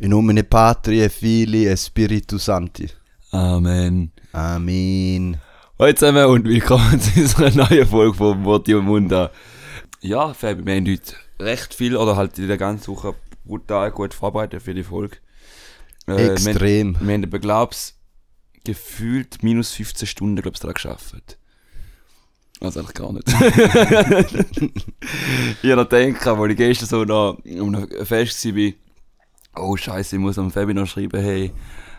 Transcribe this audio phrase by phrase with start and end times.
[0.00, 2.90] In nomine Patri, Fili e Spiritus Santi.
[3.30, 4.10] Amen.
[4.32, 5.40] Amen.
[5.78, 9.30] Hallo zusammen und willkommen zu unserer neuen Folge von Morty und Munda.
[10.00, 14.14] Ja, Fabi, wir haben heute recht viel, oder halt in der ganzen Woche brutal gut
[14.14, 15.18] vorbereitet für die Folge.
[16.08, 16.98] Äh, Extrem.
[16.98, 17.96] Wir, wir haben aber, glaub's,
[18.64, 21.38] gefühlt minus 15 Stunden, glaub's, daran geschafft.
[22.58, 23.28] Also eigentlich gar nicht.
[25.62, 28.72] ich habe noch gedacht, als ich gestern so noch um ein Fest war,
[29.56, 31.52] oh Scheiße, ich muss am Fabi noch schreiben, hey,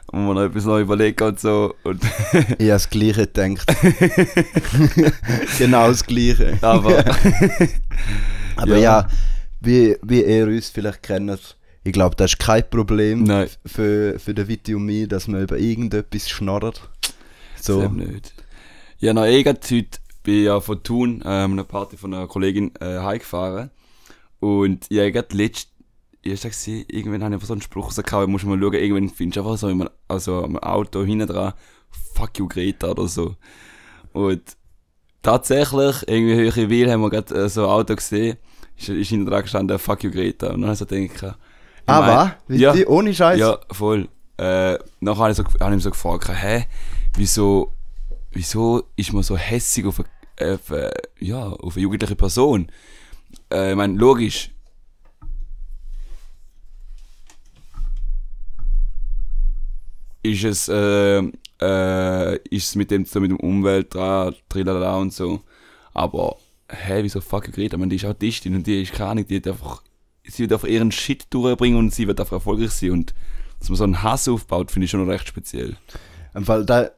[0.08, 1.73] und mir noch etwas neu überlegen und so.
[1.84, 3.66] Und Ich habe das Gleiche gedacht.
[5.58, 6.58] genau das Gleiche.
[6.62, 7.04] aber
[8.55, 9.02] Aber Ja.
[9.02, 9.08] ja,
[9.62, 13.48] wie, wie ihr uns vielleicht kennt, ich glaube, das ist kein Problem Nein.
[13.66, 16.90] für, für den Viti und mich, dass man über irgendetwas schnorrt.
[17.62, 17.82] So.
[17.82, 17.90] So.
[17.90, 18.34] nicht.
[18.98, 19.85] Ja, noch eh heute
[20.24, 23.70] bin ich ja von Thun, ähm, einer Party von einer Kollegin, äh, heimgefahren.
[24.40, 25.38] Und ich habe gerade
[26.35, 29.38] sag sie, irgendwann habe ich einfach so einen Spruch rausgehauen, muss mal schauen, irgendwann findest
[29.38, 31.53] du einfach so im, also am Auto hinten dran,
[32.15, 33.35] fuck you Greta oder so.
[34.13, 34.41] Und
[35.21, 38.37] tatsächlich, irgendwie höhere Weil haben wir gerade äh, so ein Auto gesehen,
[38.77, 40.48] ist, ist hinten dran gestanden, fuck you Greta.
[40.48, 41.37] Und dann habe ich so gedacht,
[41.84, 42.60] ich Ah, mein- was?
[42.60, 42.73] Ja.
[42.73, 42.85] die?
[42.87, 43.39] Ohne Scheiß?
[43.39, 44.07] ja, voll.
[44.37, 46.65] Äh, nachher habe ich, so, hab ich mich so gefragt, hä,
[47.15, 47.71] wieso,
[48.32, 50.01] wieso ist man so hässig auf
[50.39, 52.71] eine, auf, eine, ja, auf eine jugendliche Person?
[53.51, 54.49] Äh, ich meine, logisch.
[60.31, 61.20] Ist es, äh,
[61.62, 65.41] äh, ist es mit dem, so mit dem Umwelt dran, trilala und so.
[65.94, 66.38] Aber,
[66.69, 67.75] hä, wieso fuck Greta?
[67.75, 69.81] Ich meine, die ist Autistin und die ist keine Ahnung, die hat einfach,
[70.23, 73.13] sie wird einfach ihren Shit durchbringen und sie wird einfach erfolgreich sein und
[73.59, 75.78] dass man so einen Hass aufbaut, finde ich schon recht speziell.
[76.44, 76.89] Fall, da,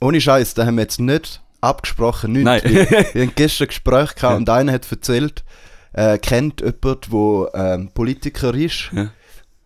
[0.00, 2.44] ohne Scheiß, da haben wir jetzt nicht abgesprochen, nicht.
[2.44, 2.62] Nein.
[2.64, 4.36] Wir, wir haben gestern ein Gespräch gehabt Ja.
[4.36, 5.44] und einer hat erzählt,
[5.92, 9.10] äh, kennt jemand, der ähm, Politiker ist Ja.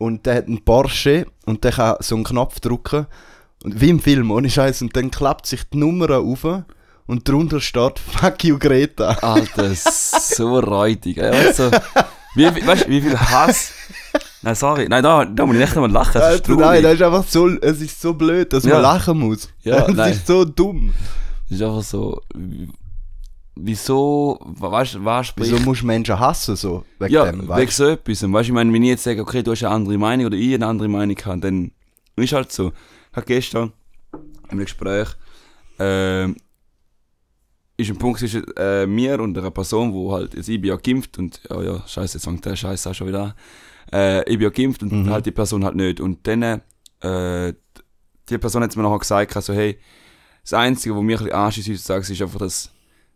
[0.00, 3.06] Und der hat einen Porsche und der kann so einen Knopf drücken
[3.62, 6.44] und wie im Film, ohne Scheiß und dann klappt sich die Nummer auf
[7.06, 9.10] und drunter steht Fuck you Greta.
[9.20, 11.16] Alter, so räudig.
[11.16, 11.70] du,
[12.34, 13.72] wie, weißt, wie viel Hass.
[14.42, 14.86] Nein, sorry.
[14.88, 16.14] Nein, da, da muss ich nicht einmal lachen.
[16.14, 18.74] Das Alter, nein, das ist einfach so, es ist so blöd, dass Ja.
[18.74, 19.50] man lachen muss.
[19.62, 20.12] Ja, das nein.
[20.12, 20.94] ist so dumm.
[21.50, 22.22] Das ist einfach so.
[23.64, 25.50] Wie- Wieso, weißt du, was spricht.
[25.52, 26.84] Wieso musst du Menschen hassen so?
[26.98, 28.22] Wegen ja, dem, wegen so etwas.
[28.30, 30.54] Weißt ich meine, wenn ich jetzt sage, okay, du hast eine andere Meinung oder ich
[30.54, 31.70] eine andere Meinung habe, dann
[32.16, 32.72] ist halt so.
[33.10, 33.72] Ich habe gestern
[34.50, 35.08] im Gespräch,
[35.78, 36.36] ähm,
[37.76, 40.76] ist ein Punkt zwischen äh, mir und einer Person, wo halt, jetzt, ich bin ja
[40.76, 43.34] geimpft und, ja, ja, scheiße, jetzt fängt der Scheiß auch schon wieder an.
[43.92, 45.10] Äh, ich bin ja geimpft und Mhm.
[45.10, 46.00] halt die Person halt nicht.
[46.00, 47.54] Und dann, äh,
[48.28, 49.78] die Person hat mir nachher gesagt, also, hey,
[50.42, 51.90] das Einzige, was mir ein bisschen anschießt ist
[52.22, 52.70] einfach, dass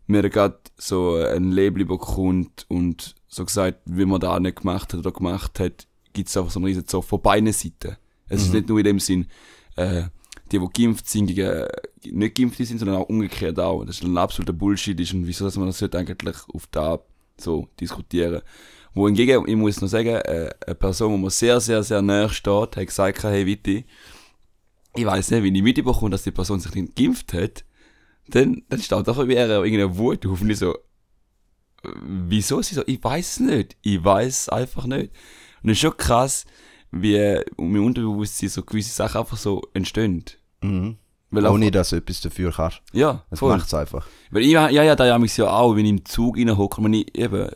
[0.07, 4.99] mir gerade so ein Label bekommt und so gesagt, wie man da nicht gemacht hat
[4.99, 7.97] oder gemacht hat, gibt es einfach so einen riesen Zoff von beiden Seiten.
[8.27, 8.55] Es ist Mhm.
[8.55, 9.27] nicht nur in dem Sinn,
[9.75, 10.03] äh,
[10.51, 11.67] die, die geimpft sind, gegen äh,
[12.05, 13.83] nicht geimpft sind, sondern auch umgekehrt auch.
[13.83, 16.99] Das ist ein absoluter Bullshit ist und wieso dass man das sollte eigentlich auf da
[17.37, 18.41] so diskutieren.
[18.93, 22.77] Wohingegen, ich muss noch sagen, äh, eine Person, die mir sehr, sehr, sehr nahe steht,
[22.77, 23.85] hat gesagt, hey Witti,
[24.95, 27.65] ich weiß nicht, wenn ich mitbekomme, dass die Person sich nicht geimpft hat,
[28.29, 30.75] dann, dann steht doch über ihre irgendeine Wut auf und ich so,
[32.03, 32.61] wieso?
[32.61, 33.77] Sie so, ich weiß es nicht.
[33.81, 35.11] Ich weiß es einfach nicht.
[35.63, 36.45] Und es ist schon krass,
[36.91, 37.15] wie
[37.57, 40.23] im Unterbewusstsein so gewisse Sachen einfach so entstehen.
[40.61, 40.97] Mhm.
[41.31, 42.81] Weil Ohne, dass du etwas dafür kannst.
[42.93, 44.07] ja, Das macht es einfach.
[44.31, 46.93] Weil ich, ja, ja, da habe ich ja auch, wenn ich im Zug reinhocke, wenn
[46.93, 47.49] ich eben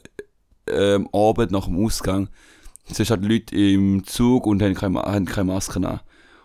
[0.68, 2.30] ähm, Abend nach dem Ausgang,
[2.86, 6.00] sind halt Leute im Zug und haben keine, haben keine Maske an.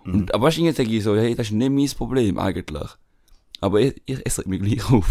[0.04, 2.90] Und, aber weißt du, jetzt denke ich so, hey, das ist nicht mein Problem eigentlich.
[3.64, 5.06] Aber ich, ich, es regt mich gleich auf.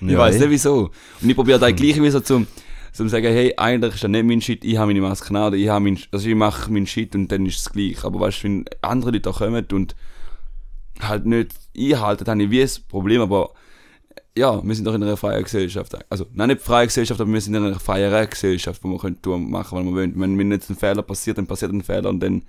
[0.00, 0.38] Ich Ja, weiß eh.
[0.40, 0.90] nicht wieso.
[1.20, 2.46] Und ich probiere da gleich wie so zum,
[2.92, 5.56] zum sagen, hey, eigentlich ist das nicht mein Shit, ich habe meine Maske an, oder
[5.56, 8.04] ich, habe mein, also ich mache meinen Shit und dann ist es gleich.
[8.04, 9.94] Aber weißt du, wenn andere Leute da kommen und
[11.00, 13.52] halt nicht einhalten, dann habe ich wie ein Problem, aber
[14.36, 15.96] ja, wir sind doch in einer freien Gesellschaft.
[16.10, 19.22] Also, nein, nicht freie Gesellschaft, aber wir sind in einer freien Gesellschaft, wo man können
[19.22, 20.12] tun, machen, was man will.
[20.14, 22.42] Wenn, wenn jetzt ein Fehler passiert, dann passiert ein Fehler und dann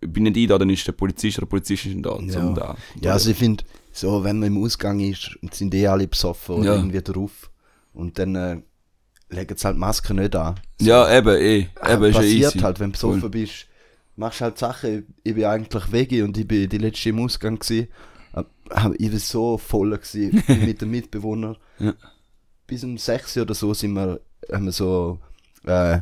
[0.00, 2.18] bin nicht ich da, dann ist der Polizist oder Polizistin da.
[2.20, 2.28] Ja.
[2.32, 2.76] Zum da.
[3.02, 6.64] Ja, also ich finde, so, wenn man im Ausgang ist sind eh alle besoffen oder
[6.66, 6.76] Ja.
[6.76, 7.50] irgendwie drauf
[7.94, 8.60] und dann äh,
[9.30, 10.54] legen sie halt die Maske nicht an.
[10.80, 11.66] ja, eben, eh.
[11.80, 12.58] Ah, Eben, ist ja passiert easy.
[12.60, 13.30] halt, wenn du besoffen Voll.
[13.30, 13.66] bist,
[14.16, 15.14] machst halt Sachen.
[15.24, 17.88] Ich bin eigentlich Veggie und ich bin die letzte im Ausgang gewesen.
[18.32, 21.56] Aber ich war so voll gewesen mit den Mitbewohnern.
[21.78, 21.94] Ja.
[22.66, 24.20] Bis um 6 Uhr oder so sind wir,
[24.52, 25.18] haben wir so
[25.66, 26.00] äh,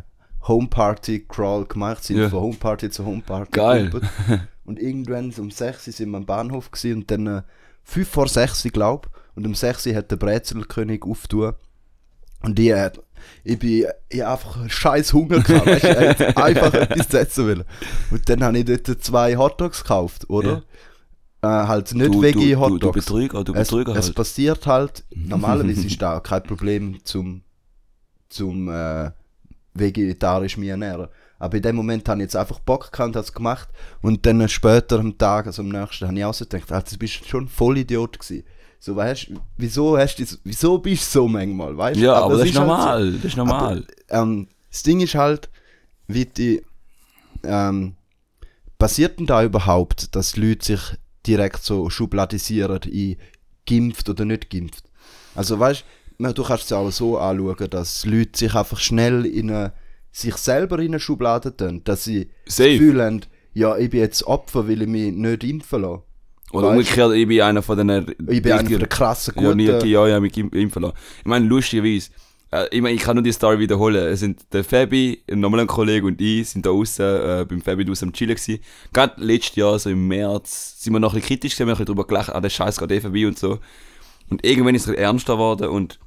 [0.48, 2.28] Homeparty Crawl gemacht, sind Ja.
[2.28, 3.90] von Homeparty zu Homeparty Geil.
[4.64, 7.42] Und irgendwann um 6 Uhr sind wir am Bahnhof gewesen und dann äh,
[7.84, 11.54] 5 vor 6 Uhr, glaube Und um 6 Uhr hat der Brezelkönig aufgetan.
[12.42, 12.90] Und ich, äh,
[13.44, 17.46] ich bin ich einfach scheiß Hunger gehabt, weißt du, ich hätte einfach etwas zu essen
[17.46, 17.64] wollen.
[18.10, 20.62] Und dann habe ich dort zwei Hotdogs gekauft, oder?
[21.42, 23.04] Äh, halt nicht Du, Veggie du, du, du Hotdogs.
[23.06, 24.14] Betrüger, du es, Betrüger es halt.
[24.16, 27.42] passiert halt, normalerweise ist da kein Problem zum,
[28.28, 29.10] zum äh,
[29.78, 31.08] vegetarisch mich ernähren.
[31.38, 33.68] Aber in dem Moment habe ich jetzt einfach Bock gehabt und habe es gemacht.
[34.00, 36.98] Und dann später am Tag, also am nächsten, habe ich auch so gedacht, Alter, du
[36.98, 38.44] bist schon voll Idiot gewesen.
[38.78, 41.98] So, weißt wieso, hast du wieso bist du so manchmal, weißt?
[41.98, 42.72] Ja, aber, das ist halt so.
[42.72, 43.84] normal, das ist normal.
[44.08, 45.50] Aber, ähm, das Ding ist halt,
[46.06, 46.62] wie die,
[47.42, 47.96] ähm,
[48.78, 50.80] passiert denn da überhaupt, dass Leute sich
[51.26, 53.16] direkt so schubladisieren in
[53.66, 54.84] geimpft oder nicht geimpft?
[55.34, 55.84] Also weißt du,
[56.18, 59.72] du kannst es auch so anschauen, dass Leute sich einfach schnell in eine,
[60.12, 62.70] sich selber in eine Schublade tun, dass sie Safe.
[62.78, 63.20] Gefühl haben,
[63.52, 66.02] ja, ich bin jetzt Opfer, weil ich mich nicht impfen lasse.
[66.52, 68.14] Oder umgekehrt, ich bin einer von den...
[68.28, 69.88] Ich bin einer von den krassen, Ja, nie, guten...
[69.88, 70.94] ja, ja, mich im- impfen lassen.
[71.20, 72.10] Ich meine, lustigerweise,
[72.52, 74.06] äh, ich, meine, ich kann nur die Story wiederholen.
[74.06, 77.84] Es sind der Fabi, nochmal ein Kollege und ich sind da außen äh, beim Fabi
[77.84, 78.60] draußen am Chillen gewesen.
[78.92, 81.78] Gerade letztes Jahr, so im März, sind wir noch ein bisschen kritisch gewesen, wir haben
[81.78, 83.58] ein bisschen drüber gelacht, ah, der Scheiß geht eh vorbei und so.
[84.30, 85.98] Und irgendwann ist es ernster geworden und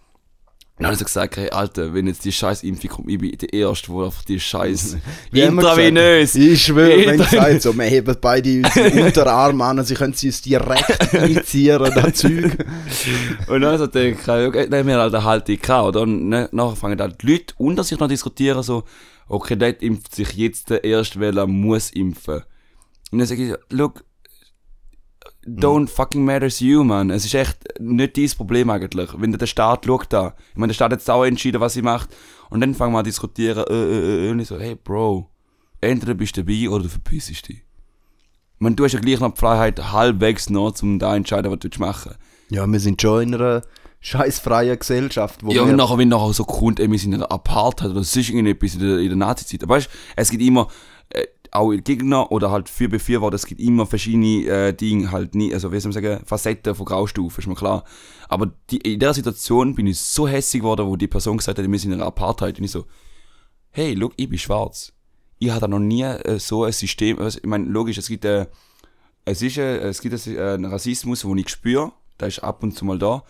[0.79, 3.37] dann habe ich so gesagt, hey, Alter, wenn jetzt die scheiß Impfung kommt, ich bin
[3.37, 4.95] der Erste, der auf die scheiß
[5.33, 6.35] intravenös.
[6.35, 10.27] Ich schwöre, wenn ich sage, so, wir heben beide unsere Unterarme an, sie können sie
[10.27, 12.65] uns direkt injizieren, das Zeug.
[13.47, 16.01] Und dann so denke ich, okay, dann haben wir halt eine Haltung gehabt, oder?
[16.01, 18.85] Und ne, nachher fangen dann die Leute unter sich noch diskutieren, so,
[19.27, 22.41] okay, dort impft sich jetzt der erste, weil er muss impfen.
[23.11, 24.05] Und dann sage ich, look,
[25.45, 27.09] don't fucking matters you, man.
[27.09, 29.09] Es ist echt nicht dein Problem eigentlich.
[29.17, 30.35] Wenn der Staat schaut da.
[30.51, 32.09] Ich meine, der Staat hat jetzt auch entschieden, was sie macht.
[32.49, 35.29] Und dann fangen wir an zu diskutieren, äh, äh, äh, und ich so, hey, Bro,
[35.81, 37.57] entweder bist du dabei oder du verpissst dich.
[37.57, 41.51] Ich meine, du hast ja gleich noch die Freiheit, halbwegs noch, um da zu entscheiden,
[41.51, 42.19] was du machen willst.
[42.49, 43.61] Ja, wir sind schon in einer
[44.01, 45.71] scheißfreien Gesellschaft, wo Ja, wir...
[45.71, 48.97] und nachher, wenn nachher so kommt, eben in einer Apartheid oder sonst irgendetwas in der,
[48.99, 49.63] in der Nazi-Zeit.
[49.63, 50.67] Aber weißt du, es gibt immer,
[51.51, 55.71] auch Gegner oder halt für Befürworter, es gibt immer verschiedene äh, Dinge, halt nie, also
[55.71, 57.83] wie soll man sagen, Facetten von Graustufen, ist mir klar.
[58.27, 61.71] Aber die, in der Situation bin ich so hässlich geworden, wo die Person gesagt hat,
[61.71, 62.57] wir sind in einer Apartheid.
[62.59, 62.85] Und ich so,
[63.71, 64.93] hey, look, ich bin schwarz.
[65.39, 68.47] Ich hatte noch nie äh, so ein System, also, ich meine, logisch, es gibt, äh,
[69.25, 72.75] es ist, äh, es gibt äh, einen Rassismus, den ich spüre, der ist ab und
[72.75, 73.23] zu mal da.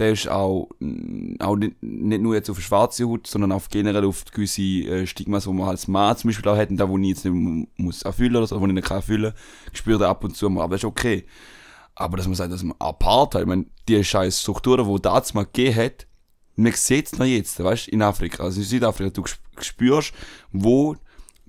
[0.00, 4.04] Der ist auch, mm, auch nicht, nicht nur jetzt auf schwarze Haut, sondern auch generell
[4.04, 7.06] auf gewisse äh, Stigmas, die man als Mann zum Beispiel auch hätten, da wo ich
[7.08, 9.32] jetzt nicht mu- muss erfüllen oder so, wo ich nicht kann erfüllen,
[9.74, 11.26] spürt er ab und zu mal, aber das ist okay.
[11.94, 15.44] Aber dass man sagt, dass man Apartheid, ich meine, die scheiß Strukturen, die damals mal
[15.44, 16.06] gegeben hat,
[16.56, 19.24] man sieht es noch jetzt, weißt du, in Afrika, also in Südafrika, du
[19.60, 20.12] spürst,
[20.50, 20.96] wo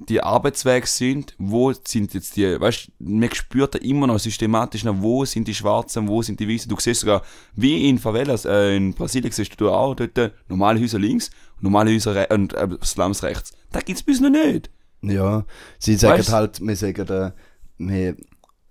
[0.09, 4.83] die Arbeitswege sind, wo sind jetzt die, weißt du, man spürt da immer noch systematisch
[4.83, 6.69] noch, wo sind die Schwarzen, wo sind die Weißen.
[6.69, 7.21] Du siehst sogar,
[7.56, 11.92] wie in Favelas, äh, in Brasilien siehst du auch dort äh, normale Häuser links, normale
[11.94, 13.51] Häuser re und äh, Slums rechts.
[13.71, 14.69] Da gibt's bis noch nicht.
[15.01, 15.45] Ja,
[15.80, 17.31] sie sagen Weißt- halt, wir sagen, äh,
[17.77, 18.15] wir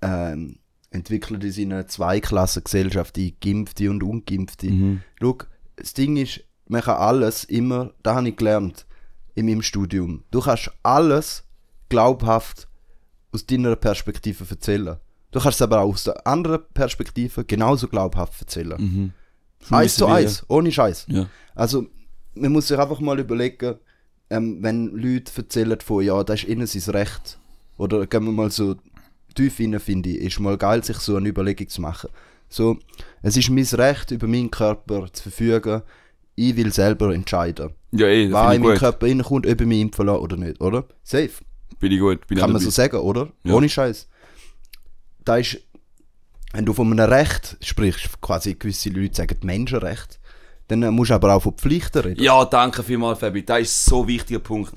[0.03, 0.59] ähm,
[0.91, 4.69] entwickeln uns in einer Zweiklassengesellschaft, in Geimpfte und Ungeimpfte.
[4.71, 5.03] Mhm.
[5.21, 5.39] Schau,
[5.77, 8.87] das Ding ist, man kann alles immer, da habe ich gelernt
[9.41, 11.45] in meinem Studium, du kannst alles
[11.89, 12.69] glaubhaft
[13.33, 14.97] aus deiner Perspektive erzählen.
[15.33, 18.77] Du kannst es aber auch aus der anderen Perspektive genauso glaubhaft erzählen.
[18.79, 19.13] Mhm.
[19.71, 21.07] Eins zu eins, ohne Scheiß.
[21.09, 21.27] Ja.
[21.55, 21.87] Also,
[22.35, 23.77] man muss sich einfach mal überlegen,
[24.31, 27.39] ähm, wenn Leute erzählen von, ja, das ist ihnen sein Recht.
[27.77, 28.77] Oder gehen wir mal so
[29.35, 32.11] tief rein, finde ich, ist mal geil, sich so eine Überlegung zu machen.
[32.49, 32.79] So,
[33.23, 35.83] es ist mein Recht, über meinen Körper zu verfügen.
[36.43, 38.79] Ich will selber entscheiden, Ja, eh, das was in meinen.
[38.79, 40.87] Körper reinkommt, ob ich mich impfen lasse oder nicht, oder?
[41.03, 41.31] Safe.
[41.79, 43.29] Bin ich gut, bin Kann man so sagen, oder?
[43.45, 43.55] Ja.
[43.55, 44.09] Ohne Scheiß.
[45.25, 45.59] Da ist,
[46.55, 50.19] wenn du von einem Recht sprichst, quasi gewisse Leute sagen Menschenrecht,
[50.69, 52.23] dann musst du aber auch von Pflichten reden.
[52.23, 53.45] Ja, danke vielmals, Fabi.
[53.45, 54.73] Das ist so ein wichtiger Punkt.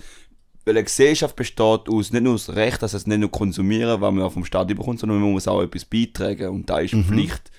[0.66, 4.14] Weil eine Gesellschaft besteht aus, nicht nur aus Recht, dass es nicht nur konsumieren, was
[4.14, 6.50] man auch vom Staat bekommt, sondern man muss auch etwas beitragen.
[6.50, 7.52] Und da ist Pflicht.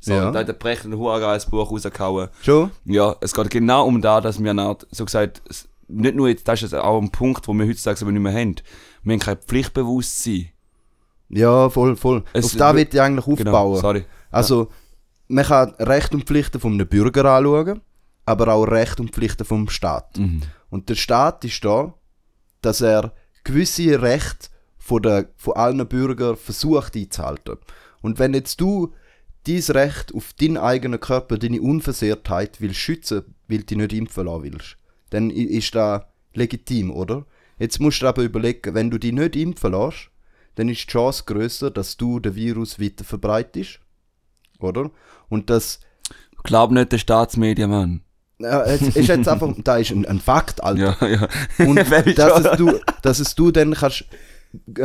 [0.00, 0.30] So, Ja.
[0.30, 2.28] da hat der Brecht ein geiles Buch rausgehauen.
[2.42, 2.70] Schon?
[2.86, 6.46] Ja, es geht genau um da, dass wir eine so gesagt, es- nicht nur jetzt,
[6.48, 8.56] das ist auch ein Punkt, wo wir heutzutage aber nicht mehr haben.
[9.02, 10.48] Wir haben kein Pflichtbewusstsein.
[11.28, 12.24] Ja, voll, voll.
[12.32, 13.80] Es- Auf da wird ich eigentlich Genau, aufbauen.
[13.80, 14.04] sorry.
[14.30, 14.68] Also,
[15.28, 17.80] man kann Recht und Pflichten vom Bürger anschauen,
[18.24, 20.16] aber auch Recht und Pflichten vom Staat.
[20.18, 20.42] Mhm.
[20.70, 21.94] Und der Staat ist da,
[22.62, 23.12] dass er
[23.44, 27.56] gewisse Rechte von, der, von allen Bürgern versucht einzuhalten.
[28.02, 28.92] Und wenn jetzt du
[29.46, 34.26] dein Recht auf deinen eigenen Körper, deine Unversehrtheit willst schützen, weil du dich nicht impfen
[34.26, 34.76] lassen willst,
[35.10, 36.02] dann ist das
[36.34, 37.26] legitim, oder?
[37.58, 40.10] Jetzt musst du aber überlegen, wenn du dich nicht impfen lässt,
[40.54, 43.80] dann ist die Chance größer, dass du den Virus weiter verbreitest,
[44.58, 44.90] oder?
[45.28, 45.80] Und das
[46.42, 48.00] Glaub nicht der Staatsmedien, Mann.
[48.38, 50.96] Ja, es ist jetzt einfach, da ist ein, ein Fakt, Alter.
[51.06, 51.66] Ja, ja.
[51.66, 51.76] Und
[52.18, 54.06] dass es, du, dass es du dann kannst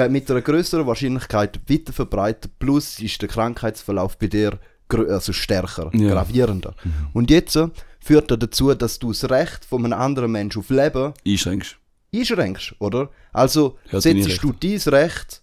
[0.10, 4.60] mit einer größeren Wahrscheinlichkeit weiter verbreiten, plus ist der Krankheitsverlauf bei dir
[5.10, 6.12] also stärker, Ja.
[6.12, 6.76] gravierender.
[7.14, 7.70] Und jetzt äh,
[8.00, 11.78] führt er dazu, dass du das Recht von einem anderen Menschen auf Leben Einschränkst.
[12.14, 13.10] einschränkst, oder?
[13.34, 15.42] Also Hört setzt du dein Recht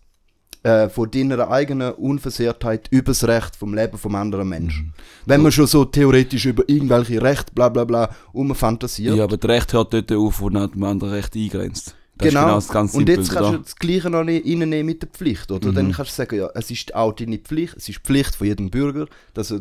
[0.63, 4.87] äh, von deiner eigenen Unversehrtheit über das Recht vom Leben vom anderen Menschen.
[4.87, 4.93] Mhm.
[5.27, 9.17] Wenn man schon so theoretisch über irgendwelche Rechte bla bla bla umfantasiert.
[9.17, 11.97] Ja, aber das Recht hört dort auf, wo nach dem anderen Recht eingrenzt.
[12.17, 12.59] Das genau.
[12.59, 15.51] ist genau ganz und jetzt kannst du das Gleiche noch nicht reinnehmen mit der Pflicht,
[15.51, 15.71] oder?
[15.71, 15.75] Mhm.
[15.75, 18.47] Dann kannst du sagen, ja, es ist auch deine Pflicht, es ist die Pflicht von
[18.47, 19.61] jedem Bürger, dass er,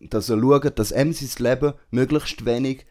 [0.00, 2.86] dass er schaut, dass ihm sein Leben möglichst wenig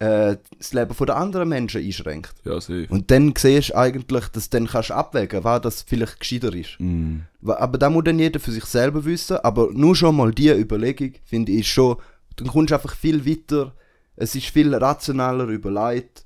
[0.00, 2.34] äh, das Leben von den anderen Menschen einschränkt.
[2.44, 2.86] Ja, safe.
[2.88, 6.80] Und dann siehst du eigentlich, dass du dann kannst abwägen, was das vielleicht gescheiter ist.
[6.80, 7.24] Mhm.
[7.44, 9.36] Aber da muss dann jeder für sich selber wissen.
[9.38, 11.96] Aber nur schon mal diese Überlegung, finde ich, ist schon,
[12.36, 13.74] dann kommst du einfach viel weiter.
[14.16, 16.24] Es ist viel rationaler überlegt,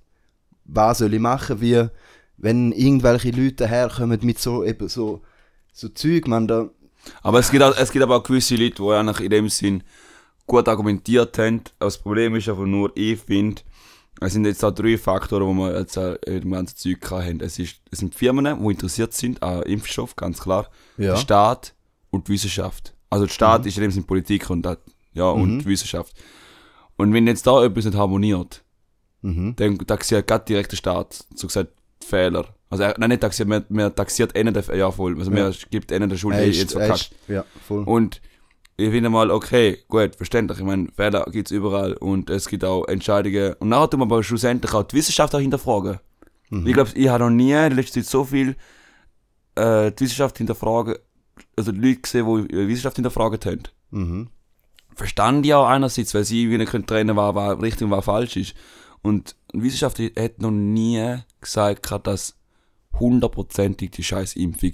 [0.65, 1.89] was soll ich machen, wie
[2.37, 5.23] wenn irgendwelche Leute herkommen mit so eben so,
[5.73, 6.69] so Zeug, man, da,
[7.23, 9.83] Aber es gibt, auch, es gibt aber auch gewisse Leute, die eigentlich in dem Sinn
[10.47, 11.63] gut argumentiert haben.
[11.79, 13.63] Das Problem ist einfach nur, ich finde,
[14.21, 17.41] es sind jetzt auch drei Faktoren, die wir jetzt dem ganzen Zeug haben.
[17.41, 20.69] Es, ist, es sind Firmen, die interessiert sind an Impfstoff, ganz klar.
[20.97, 21.13] Ja.
[21.13, 21.75] Der Staat
[22.11, 22.95] und die Wissenschaft.
[23.11, 24.79] Also der Staat ist in dem Sinn Politik und, das,
[25.13, 26.15] ja, und die Wissenschaft.
[26.97, 28.64] Und wenn jetzt da etwas nicht harmoniert,
[29.25, 29.55] mhm.
[29.57, 31.71] dann taxiert gerade direkt der Staat, so gesagt,
[32.05, 32.45] Fehler.
[32.71, 35.45] Also, er, nein, nicht taxiert, man, man taxiert einen der, ja voll, also Ja.
[35.45, 37.01] man gibt einen der Schuld, ist- jetzt er verkackt.
[37.01, 37.85] ist- Ja, voll.
[37.85, 38.21] Und
[38.77, 40.59] ich finde mal, okay, gut, verständlich.
[40.59, 43.55] Ich meine, Fehler gibt es überall und es gibt auch Entscheidungen.
[43.61, 46.01] Und nachher tun wir aber schlussendlich auch die Wissenschaft auch hinterfragen.
[46.51, 46.67] Mhm.
[46.67, 48.57] Ich glaube, ich habe noch nie in letzter Zeit so viel
[49.55, 50.97] äh, die Wissenschaft hinterfragen,
[51.57, 53.63] also Leute gesehen, die die Wissenschaft hinterfragt haben.
[53.93, 54.29] Mhm.
[54.97, 58.05] Verstand ich auch einerseits, weil sie wie nicht können trennen was, was richtig und was
[58.05, 58.55] falsch ist.
[59.05, 62.37] Und die Wissenschaft hat noch nie gesagt, dass
[62.99, 64.73] hundertprozentig die scheiß Impfung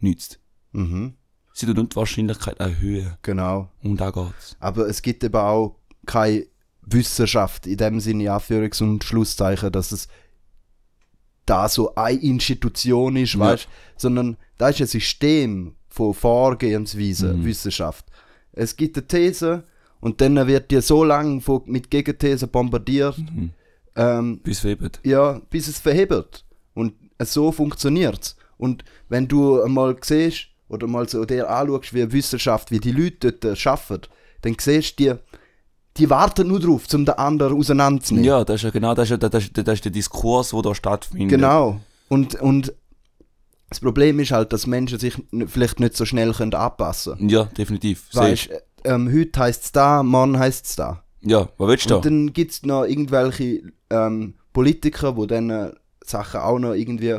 [0.00, 0.40] nützt.
[0.72, 1.14] Mhm.
[1.54, 3.14] Sie tut die Wahrscheinlichkeit erhöhen.
[3.22, 3.70] Genau.
[3.82, 4.56] Und da geht's.
[4.58, 6.46] Aber es gibt eben auch keine
[6.82, 10.08] Wissenschaft in dem Sinne, Anführungs- und Schlusszeichen, dass es
[11.46, 13.40] da so eine Institution ist, Ja.
[13.40, 17.44] weißt sondern da ist ein System von Vorgehensweise, Mhm.
[17.44, 18.04] Wissenschaft.
[18.52, 19.64] Es gibt eine These
[20.00, 23.50] und dann wird die so lange von, mit Gegenthesen bombardiert, Mhm.
[23.96, 25.00] ähm, Bis webt.
[25.04, 26.44] ja, bis es verhebt.
[26.74, 28.36] Und so funktioniert's.
[28.56, 33.32] Und wenn du einmal siehst, oder mal so dir anschaust, wie Wissenschaft, wie die Leute
[33.32, 34.02] dort äh, arbeiten,
[34.42, 35.14] dann siehst du, die,
[35.96, 38.24] die warten nur drauf, um den anderen auseinanderzunehmen.
[38.28, 40.62] Ja, das ist ja genau, das ist, ja, das ist, das ist der Diskurs, der
[40.62, 41.30] da stattfindet.
[41.30, 41.80] Genau.
[42.08, 42.72] Und, und
[43.70, 45.14] das Problem ist halt, dass Menschen sich
[45.46, 47.28] vielleicht nicht so schnell können anpassen können.
[47.28, 48.08] Ja, definitiv.
[48.12, 48.50] Weißt
[48.84, 51.02] ähm, heute heisst es da, morgen heisst es da.
[51.20, 52.08] ja, was willst du Und da?
[52.08, 55.72] dann gibt es noch irgendwelche ähm, Politiker, die dann äh,
[56.04, 57.18] Sachen auch noch irgendwie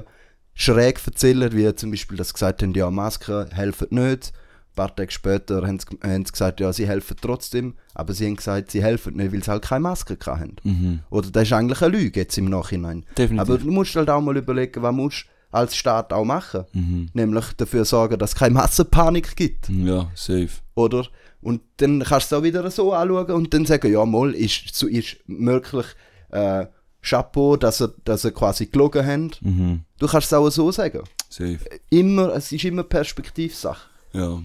[0.54, 4.34] schräg erzählen, wie zum Beispiel, dass sie gesagt haben, ja, Masken helfen nicht.
[4.72, 7.74] Ein paar Tage später haben sie, haben sie gesagt, ja, sie helfen trotzdem.
[7.94, 10.56] Aber sie haben gesagt, sie helfen nicht, weil sie halt keine Maske hatten.
[10.64, 11.00] Mhm.
[11.10, 13.06] Oder das ist eigentlich eine Lüge jetzt im Nachhinein.
[13.18, 13.40] Definitiv.
[13.50, 16.66] Aber du musst halt auch mal überlegen, was musst du als Staat auch machen.
[16.74, 17.10] Mhm.
[17.14, 19.68] Nämlich dafür sorgen, dass es keine Massenpanik gibt.
[19.70, 20.50] Ja, safe.
[20.76, 21.08] Oder?
[21.42, 24.76] Und dann kannst du es auch wieder so anschauen und dann sagen, ja, mal, ist,
[24.76, 25.86] so ist wirklich
[26.32, 26.66] äh,
[27.02, 29.32] Chapeau, dass er, dass er quasi gelogen haben.
[29.42, 29.82] Mhm.
[30.00, 31.04] Du kannst es auch so sagen.
[31.30, 31.60] Safe.
[31.90, 33.90] Immer, es ist immer Perspektivsache.
[34.14, 34.42] Ja.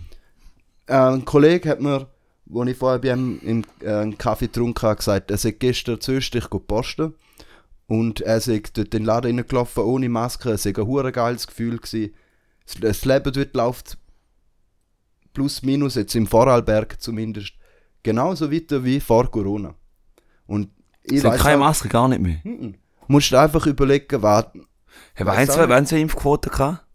[0.86, 2.06] Äh, ein Kollege hat mir,
[2.54, 6.12] als ich vorher bei ihm im äh, Kaffee getrunken habe, gesagt, er sei gestern zu
[6.12, 7.14] Österreich posten
[7.88, 10.50] und er sei dort in den Laden reingelaufen ohne Maske.
[10.50, 12.14] Es sei ein geiles Gefühl gewesen.
[12.80, 13.98] Das Leben dort läuft
[15.34, 17.52] plus minus, jetzt im Vorarlberg zumindest,
[18.02, 19.74] genauso weiter wie vor Corona.
[20.46, 20.70] Und
[21.02, 22.40] ich weiß keine auch, Maske, gar nicht mehr.
[23.08, 24.46] musst du einfach überlegen, was,
[25.12, 26.86] Hey, Weiss haben auch sie, eine Impfquote gehabt?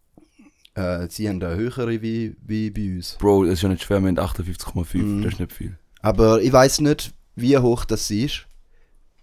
[0.74, 3.16] äh, sie haben eine höhere wie, wie bei uns.
[3.20, 5.22] Bro, das ist ja nicht schwer, wir haben 58,5, Mhm.
[5.22, 5.78] das ist nicht viel.
[6.00, 8.46] Aber ich weiß nicht, wie hoch das ist.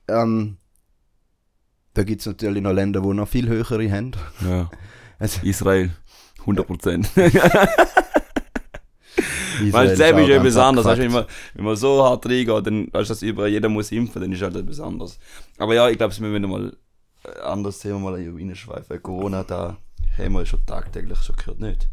[0.07, 0.57] Ähm,
[1.95, 4.11] da gibt es natürlich noch Länder, die noch viel höhere haben.
[4.47, 4.69] Ja.
[5.19, 5.89] Also, Israel,
[6.45, 7.07] 100%.
[9.59, 10.85] Weißt du, ist ist etwas anderes.
[10.87, 13.69] Weißt, du, wenn, man, wenn man so hart reingeht, dann weißt du, dass überall jeder
[13.69, 15.19] muss impfen, dann ist halt etwas anderes.
[15.57, 16.75] Aber ja, ich glaube, wir müssen mal
[17.23, 19.01] ein anderes Thema mal reinschweifen.
[19.01, 19.77] Corona, da
[20.17, 21.89] haben wir schon tagtäglich schon gehört, nicht?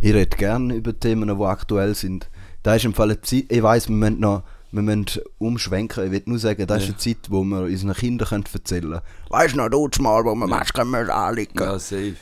[0.00, 2.28] Ich rede gerne über Themen, die aktuell sind.
[2.62, 5.06] Da ist im Fall eine Zeit, ich weiss, wir müssen noch wir müssen
[5.38, 6.04] umschwenken.
[6.04, 6.94] Ich will nur sagen, das ist Ja.
[6.94, 9.00] eine Zeit, wo wir unseren Kindern erzählen können.
[9.30, 12.16] Weißt du noch, dort mal, wo wir Masken müssen anlegen Ja, safe.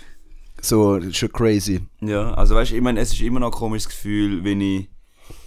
[0.60, 1.86] So, schon crazy.
[2.00, 4.88] Ja, also weißt du, ich meine, es ist immer noch ein komisches Gefühl, wenn ich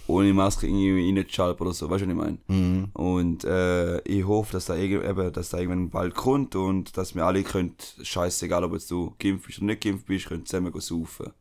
[0.06, 2.38] ohne Maske irgendwie reinzuschalten oder so, weißt du, was ich meine?
[2.48, 2.90] Mhm.
[2.92, 7.24] Und äh, ich hoffe, dass da, eben, dass da irgendwann bald kommt und dass wir
[7.24, 11.32] alle können, scheißegal ob jetzt du geimpft bist oder nicht geimpft bist, können zusammen saufen.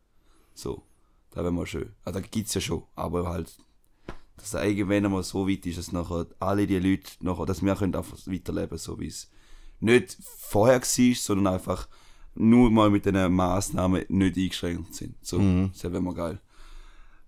[0.54, 0.84] So,
[1.32, 1.92] das wäre mal schön.
[2.06, 3.58] Also, das gibt's ja schon, aber halt,
[4.38, 7.76] dass da irgendwann einmal so weit ist, dass nachher alle die Leute, nachher, dass wir
[7.76, 9.30] können einfach weiterleben, so wie es
[9.80, 11.88] nicht vorher war, sondern einfach
[12.40, 15.16] nur mal mit den Massnahmen nicht eingeschränkt sind.
[15.22, 15.70] So, Mhm.
[15.74, 16.40] das wäre mal geil.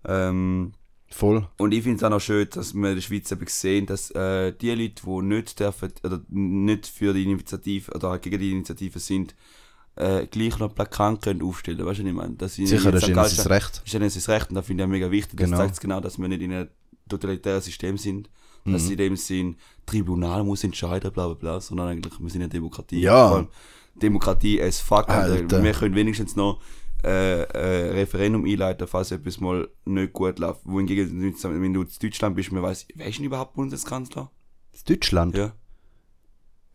[0.06, 0.72] Ähm,
[1.10, 1.48] Voll.
[1.58, 4.10] und ich finde es auch noch schön, dass wir in der Schweiz eben sehen, dass
[4.12, 9.00] äh, die Leute, die nicht dürfen, oder nicht für die Initiative oder gegen die Initiative
[9.00, 9.36] sind,
[9.98, 12.36] äh, gleich noch Plakate können aufstellen Weißt du, was ich meine?
[12.36, 13.82] Dass Sicher, das ist ihnen das Geist- Recht.
[13.86, 15.38] ist ihnen das Recht und das finde ich auch mega wichtig.
[15.38, 15.58] Das Genau.
[15.58, 16.70] zeigt genau, dass wir nicht in einem
[17.10, 18.30] totalitären System sind.
[18.64, 18.92] Dass Mhm.
[18.92, 19.56] in dem Sinn
[19.88, 23.02] Tribunal muss entscheiden, bla bla bla, sondern eigentlich, wir sind eine Demokratie.
[23.02, 23.48] Ja.
[24.02, 25.10] Demokratie as fuck.
[25.10, 25.64] Alter.
[25.64, 26.62] Wir können wenigstens noch
[27.04, 30.62] äh, äh, Referendum einleiten, falls etwas mal nicht gut läuft.
[30.66, 34.30] Wohingegen, wenn du in Deutschland bist, man weiß, wer ist denn überhaupt Bundeskanzler?
[34.72, 35.36] Das Deutschland?
[35.36, 35.54] Ja.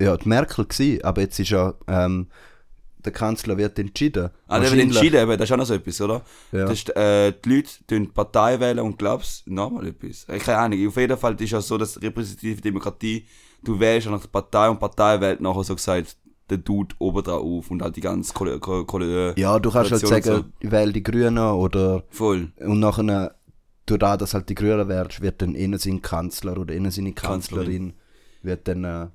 [0.01, 2.27] Ja, die Merkel gsi, aber jetzt ist ja, ähm,
[3.05, 4.31] der Kanzler wird entschieden.
[4.49, 6.23] Ah, der wird entschieden, aber das ist auch noch so etwas, oder?
[6.53, 6.67] Ja.
[6.67, 10.27] Das ist, äh, die Leute tun Partei wählen und glaubst, nochmal etwas.
[10.29, 10.89] Ich keine Ahnung.
[10.89, 13.27] Auf jeden Fall ist ja so, dass repräsentative Demokratie,
[13.63, 16.17] du wählst nach der Partei und die Partei wählt nachher so gesagt
[16.51, 19.93] den Dude oben drauf auf und halt die ganze Kolle, Kolle, Kolle, Ja, du kannst
[19.93, 22.53] halt Koalition und sagen, ich wähle die Grünen oder Voll.
[22.61, 23.35] und nachher,
[23.87, 27.13] durch das, dass halt die Grünen wärst, wird dann innen sein Kanzler oder innen seine
[27.13, 27.95] Kanzlerin,
[28.43, 29.09] wird dann, äh,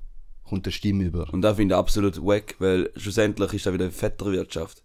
[0.44, 1.26] kommt eine Stimme über.
[1.32, 4.82] Und da finde ich absolut wack, weil schlussendlich ist da wieder Vetterwirtschaft.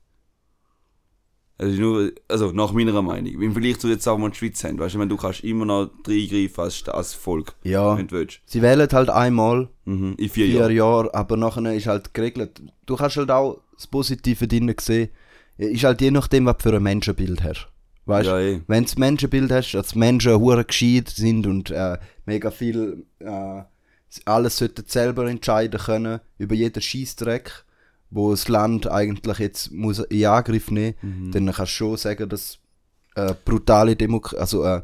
[1.60, 3.42] Also, nur, also nach meiner Meinung.
[3.42, 4.78] Im Vergleich zu jetzt sagen wir die Schweiz haben.
[4.78, 7.56] Weißt du, meine, du kannst immer noch reingreifen als, als Volk.
[7.64, 8.42] Ja, Wenn du willst.
[8.46, 10.16] sie wählen halt einmal, Mhm.
[10.18, 10.76] In vier, vier Jahren.
[10.76, 12.62] Jahre, aber nachher ist halt geregelt.
[12.86, 15.10] Du kannst halt auch das Positive drin sehen.
[15.58, 17.70] Ist halt je nachdem, was du für ein Menschenbild hast.
[18.06, 18.62] Weißt Ja, eh.
[18.68, 23.62] wenn du das Menschenbild hast, dass Menschen hure gescheit sind und äh, mega viel äh,
[24.26, 27.66] alles sollten selber entscheiden können über jeden Scheißdreck,
[28.10, 31.32] wo das Land eigentlich jetzt muss in Angriff nehmen, Mhm.
[31.32, 32.58] dann kannst du schon sagen, dass
[33.16, 34.82] äh, brutale Demokratie, also äh,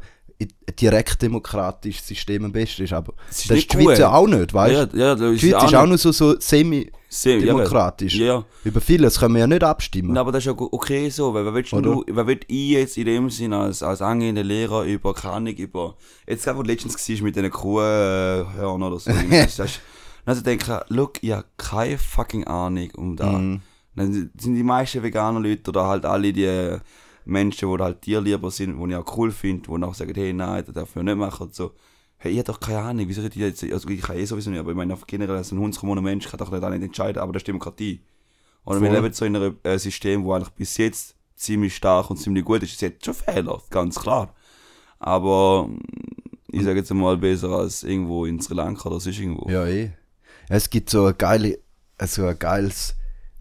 [0.80, 4.26] direkt demokratisches System am besten ist, aber Das das ist ist, die Schweiz ja auch
[4.26, 4.98] nicht, weißt du?
[4.98, 8.16] Ja, ja, Die Schweiz ist auch nur so, so semi-demokratisch.
[8.16, 8.44] Ja, ja.
[8.64, 10.10] Über vieles können wir ja nicht abstimmen.
[10.12, 12.98] Na, aber das ist ja okay so, weil wer willst du, wer will ich jetzt
[12.98, 15.96] in dem Sinn als, als angehender Lehrer über, Ahnung, über,
[16.26, 19.80] jetzt gerade wo du letztens war mit diesen Kuhhörnern oder so, das ist,
[20.24, 23.32] also denke ich, look, ich habe keine fucking Ahnung um da.
[23.32, 23.60] Mhm.
[23.96, 26.78] Dann sind die meisten veganer Leute oder halt alle die
[27.24, 30.64] Menschen, die halt tierlieber sind, die ich auch cool finde, die auch sagen, hey, nein,
[30.64, 31.72] das darf man nicht machen und so.
[32.16, 34.60] Hey, ich hab doch keine Ahnung, wieso ich jetzt, also ich kann eh sowieso nicht,
[34.60, 37.32] aber ich meine, generell als ein hundskommuner Mensch kann doch nicht, auch nicht entscheiden, aber
[37.32, 38.00] das ist Demokratie.
[38.64, 38.96] Und wir Voll.
[38.96, 42.62] leben so in einem äh, System, wo eigentlich bis jetzt ziemlich stark und ziemlich gut
[42.62, 42.74] ist.
[42.74, 44.34] Es hat schon Fehler, ganz klar.
[44.98, 45.80] Aber mm,
[46.50, 49.50] ich sage jetzt mal besser als irgendwo in Sri Lanka oder sonst irgendwo.
[49.50, 49.92] Ja, eh.
[50.48, 51.58] Es gibt so ein, geile,
[51.98, 52.96] also ein geiles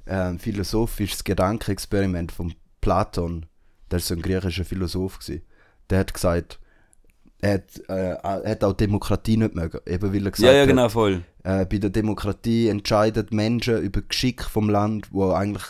[0.07, 3.45] ähm, philosophisches Gedankenexperiment von Platon.
[3.91, 5.19] Der ist so ein griechischer Philosoph.
[5.19, 5.43] Gewesen.
[5.89, 6.59] Der hat gesagt,
[7.39, 9.79] er hat, äh, er hat auch Demokratie nicht mögen.
[9.85, 11.23] Eben weil er gesagt ja, ja, hat, genau, voll.
[11.43, 15.65] äh, bei der Demokratie entscheiden Menschen über Geschick vom Land, wo eigentlich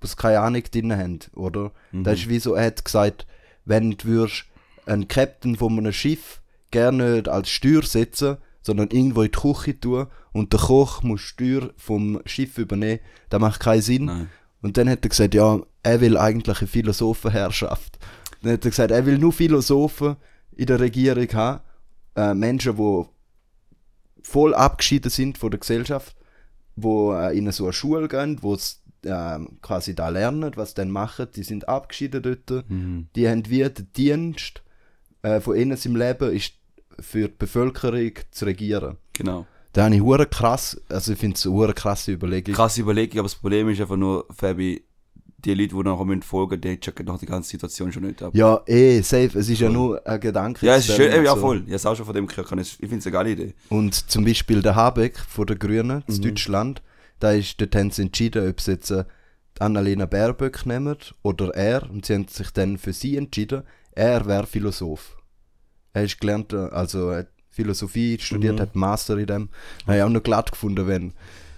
[0.00, 1.72] was keine Ahnung drin haben, oder?
[1.90, 2.04] Mhm.
[2.04, 3.26] Das ist wie so, er hat gesagt,
[3.64, 4.44] wenn du würdest
[4.84, 9.80] einen Captain von einem Schiff gerne nicht als Steuer setzen, sondern irgendwo in die Küche
[9.80, 10.06] tun
[10.36, 14.04] und der Koch muss die Steuer vom Schiff übernehmen, das macht keinen Sinn.
[14.04, 14.28] Nein.
[14.62, 17.98] Und dann hat er gesagt, ja, er will eigentlich eine Philosophenherrschaft.
[18.42, 20.16] Dann hat er gesagt, er will nur Philosophen
[20.54, 21.60] in der Regierung haben,
[22.16, 23.04] äh, Menschen, die
[24.22, 26.16] voll abgeschieden sind von der Gesellschaft,
[26.74, 30.74] wo äh, in so eine Schule gehen, wo sie ähm, quasi da lernen, was sie
[30.76, 33.08] dann machen, die sind abgeschieden dort, Mhm.
[33.14, 34.62] die haben wie den Dienst
[35.22, 36.54] äh, von ihnen im Leben ist
[36.98, 38.96] für die Bevölkerung zu regieren.
[39.12, 39.46] Genau.
[39.76, 42.54] Da habe ich hure krass, also ich finde es eine krasse Überlegung.
[42.54, 44.82] Krasse Überlegung, aber das Problem ist einfach nur, Fabi,
[45.44, 48.34] die Leute, die nachher müssen folgen, die checken nach die ganze Situation schon nicht ab.
[48.34, 49.38] Ja, eh, safe.
[49.38, 50.64] Es ist ja nur ein Gedanke.
[50.64, 51.40] Ja, es ist schön, ja so.
[51.42, 51.62] voll.
[51.66, 53.54] Ich habe auch schon von dem gehört, ich finde es eine geile Idee.
[53.68, 56.14] Und zum Beispiel der Habeck von der Grünen Mhm.
[56.14, 56.82] in Deutschland,
[57.20, 59.04] da ist, dort haben sie entschieden, ob sie jetzt äh,
[59.58, 61.82] Annalena Baerbock nehmen oder er.
[61.90, 63.62] Und sie haben sich dann für sie entschieden,
[63.92, 65.18] er wäre Philosoph.
[65.92, 68.60] Er ist gelernt, also hat Philosophie studiert, Mhm.
[68.60, 69.48] hat Master in dem.
[69.86, 71.12] Habe ich auch noch glatt gefunden, wenn.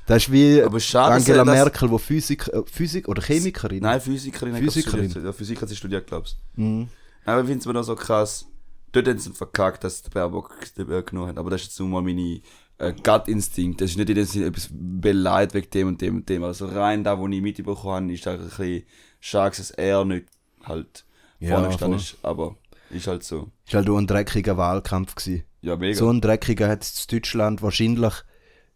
[0.06, 3.82] Das ist wie schade, Angela das- Merkel, die Physik, äh, Physik oder Chemikerin.
[3.82, 4.54] Nein, Physikerin.
[4.56, 5.10] Physikerin.
[5.10, 5.34] studiert.
[5.34, 6.88] Physik hat sie studiert, glaubst Mhm.
[7.26, 7.30] du.
[7.30, 8.46] Aber ich finde es mir noch so krass.
[8.92, 11.36] Dort haben sie verkackt, dass der Baerbock äh, genommen hat.
[11.36, 12.40] Aber das ist jetzt nur mal meine
[12.78, 13.80] äh, Gut-Instinkt.
[13.82, 16.44] Das ist nicht in dem Sinne etwas beleidigt wegen dem und dem und dem.
[16.44, 18.84] Also rein da, wo ich mitbekommen habe, ist da ein bisschen
[19.20, 20.26] schade, dass er nicht
[20.64, 21.04] halt
[21.40, 22.16] Ja, vorne gestanden ist.
[22.22, 22.56] Aber
[22.90, 23.50] Ist halt so.
[23.66, 25.44] Ist halt auch ein dreckiger Wahlkampf gewesen.
[25.60, 25.96] Ja, mega.
[25.96, 28.14] So ein dreckiger hat es in Deutschland wahrscheinlich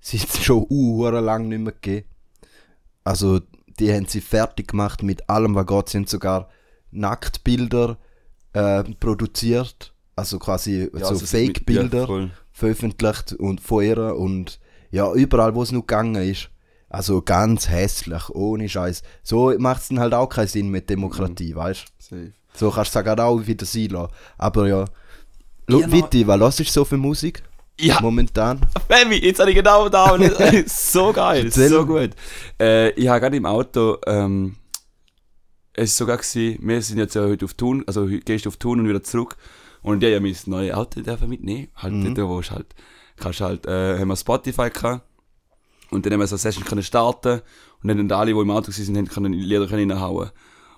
[0.00, 2.08] seit schon uh, lang nicht mehr gegeben.
[3.04, 3.40] Also,
[3.78, 5.90] die haben sie fertig gemacht mit allem, was.
[5.90, 6.48] Sie haben sogar
[6.90, 7.98] Nacktbilder
[8.52, 9.92] äh, produziert.
[10.14, 15.62] Also quasi Ja, so also Fake-Bilder Ja, veröffentlicht und von ihr und ja, überall, wo
[15.62, 16.50] es noch gegangen ist.
[16.90, 19.02] Also ganz hässlich, ohne Scheiß.
[19.22, 22.32] So macht es dann halt auch keinen Sinn mit Demokratie, weißt du?
[22.54, 24.12] So kannst du es auch wieder sein lassen.
[24.38, 24.84] Aber ja.
[25.68, 27.42] Noch- Vitti, was hörst du so für Musik
[27.80, 28.60] Ja, momentan?
[28.88, 30.16] Baby, jetzt habe ich genau da.
[30.66, 31.68] so geil, Erzähl.
[31.68, 32.10] so gut.
[32.60, 34.56] Äh, ich habe gerade im Auto, ähm,
[35.72, 38.56] es war sogar gewesen, wir sind jetzt ja heute auf Thun, also gehst du auf
[38.58, 39.36] Thun und wieder zurück.
[39.80, 41.68] Und ja, ja, mein neues Auto dürfen mitnehmen.
[41.74, 42.14] Halt, Mhm.
[42.14, 42.66] dort, wo ich halt,
[43.16, 45.02] kannst halt, äh, haben wir Spotify gehabt.
[45.90, 47.40] Und dann haben wir so eine Session können starten.
[47.82, 50.30] Und dann haben alle, die im Auto waren, haben können Lieder können reinhauen.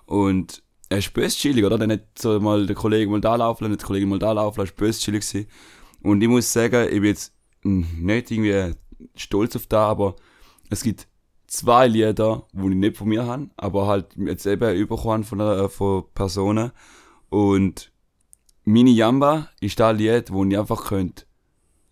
[0.05, 1.77] Und er ist böse chillig, oder?
[1.77, 4.31] Dann hat so mal der Kollege mal da laufen, dann hat der Kollege mal da
[4.31, 5.47] laufen, er ist böse chillig gewesen.
[6.01, 8.75] Und ich muss sagen, ich bin jetzt nicht irgendwie
[9.15, 10.15] stolz auf da, aber
[10.69, 11.07] es gibt
[11.47, 15.69] zwei Lieder, die ich nicht von mir habe, aber halt jetzt eben bekommen von, einer,
[15.69, 16.71] von Personen.
[17.29, 17.91] Und
[18.63, 21.25] Mini Jamba ist das Lied, wo ich einfach könnt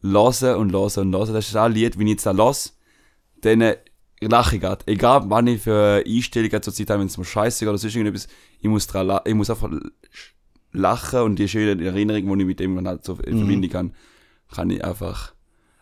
[0.01, 1.34] hören und hören und hören.
[1.34, 2.77] Das ist das Lied, wenn ich jetzt da los,
[3.41, 3.75] dann
[4.30, 4.88] grad.
[4.88, 8.28] Egal, wann ich für Einstellungen zur Zeit habe, wenn es mir scheiße oder sonst irgendetwas,
[8.60, 9.70] ich muss, dran, ich muss einfach
[10.72, 13.94] lachen und die schönen Erinnerungen, die ich mit dem halt so in Verbindung kann,
[14.54, 15.34] kann ich einfach.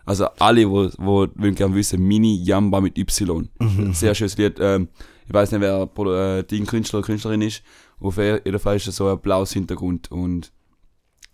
[0.06, 3.50] Also alle, wo, wo gerne wissen, Mini Jamba mit Y.
[3.94, 4.58] Sehr schönes Lied.
[4.60, 4.90] Ähm,
[5.28, 7.64] ich weiß nicht, wer äh, dein Künstler oder Künstlerin ist.
[8.00, 10.52] Auf jeden Fall ist es so ein blaues Hintergrund und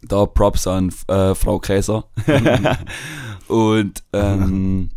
[0.02, 2.06] da Props an äh, Frau Käser.
[3.48, 4.96] und ähm, das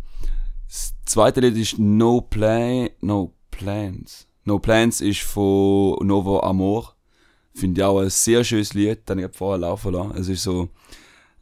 [1.05, 4.27] zweite Lied ist No Play, No Plans.
[4.45, 6.95] No Plans ist von Novo Amor.
[7.53, 10.17] Finde ich auch ein sehr schönes Lied, das ich vorher laufen lassen.
[10.17, 10.69] Es ist so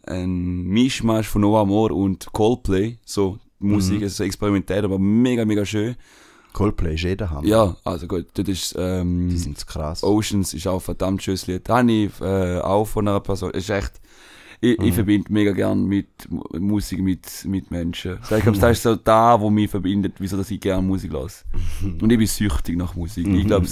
[0.04, 2.98] ein Mischmasch von Novo Amor und Coldplay.
[3.06, 5.95] So Musik, es ist so experimentell, aber mega, mega schön.
[6.54, 7.48] Coldplay ist jeder Hammer.
[7.48, 10.04] Ja, also gut, das ist ähm, Die sind krass.
[10.04, 11.69] Oceans ist auch ein verdammt schönes Lied.
[11.69, 13.52] Habe ich äh, auch von einer Person.
[13.52, 14.02] Ist echt,
[14.62, 14.86] ich, Mhm.
[14.86, 18.17] ich verbinde mega gern mit Mu- Musik mit, mit Menschen.
[18.32, 21.45] Ich glaube, das ist so da, wo mich verbindet, wieso dass ich gerne Musik lasse.
[21.82, 23.26] Und ich bin süchtig nach Musik.
[23.28, 23.48] Ich Mhm.
[23.48, 23.67] glaube,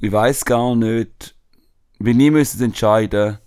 [0.00, 1.34] ich weiß gar nicht,
[2.00, 3.38] wenn ich müsste entscheiden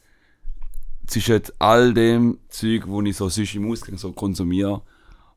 [1.05, 4.81] zwischen all dem Zeug, wo ich so sonst im Ausgang so konsumiere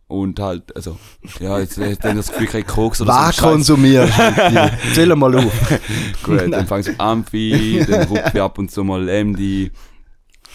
[0.09, 0.99] und halt, also,
[1.39, 3.43] ja, jetzt, dann das Gefühl, kein Koks oder Was so.
[3.43, 3.53] Scheiß.
[3.53, 4.95] konsumierst du?
[4.95, 5.81] Zähl mal auf.
[6.25, 9.71] Gut, dann fangst du Amphi, dann Ruppi ab und zu mal MD.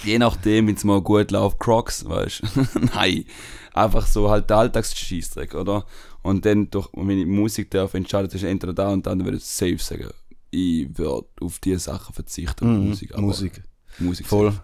[0.05, 2.79] Je nachdem, wenn es mal gut läuft, Crocs, weißt du.
[2.93, 3.25] Nein.
[3.73, 5.85] Einfach so halt der Alltagsscheissdreck, oder?
[6.21, 9.43] Und dann, durch, wenn ich Musik darf entscheiden zwischen entweder da und dann, würde ich
[9.43, 10.09] safe sagen,
[10.51, 12.67] ich würde auf diese Sachen verzichten.
[12.81, 13.17] Mhm, Musik.
[13.17, 13.61] Musik.
[13.99, 14.25] Musik.
[14.27, 14.51] Voll.
[14.51, 14.61] safe.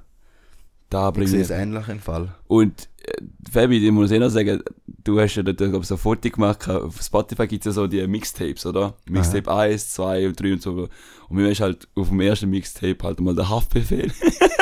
[0.89, 1.45] Da Ich bringe sehe ich.
[1.45, 2.36] es ähnlich im Fall.
[2.47, 3.13] Und äh,
[3.49, 4.62] Fabi, ich muss eh noch sagen,
[5.04, 6.67] du hast ja dort glaub, so ein Foto gemacht.
[6.69, 8.95] Auf Spotify gibt es ja so die Mixtapes, oder?
[9.10, 10.89] Mixtape 1, 2 und 3 und so.
[11.31, 14.11] Und mir ist halt auf dem ersten Mixtape halt mal der Haftbefehl.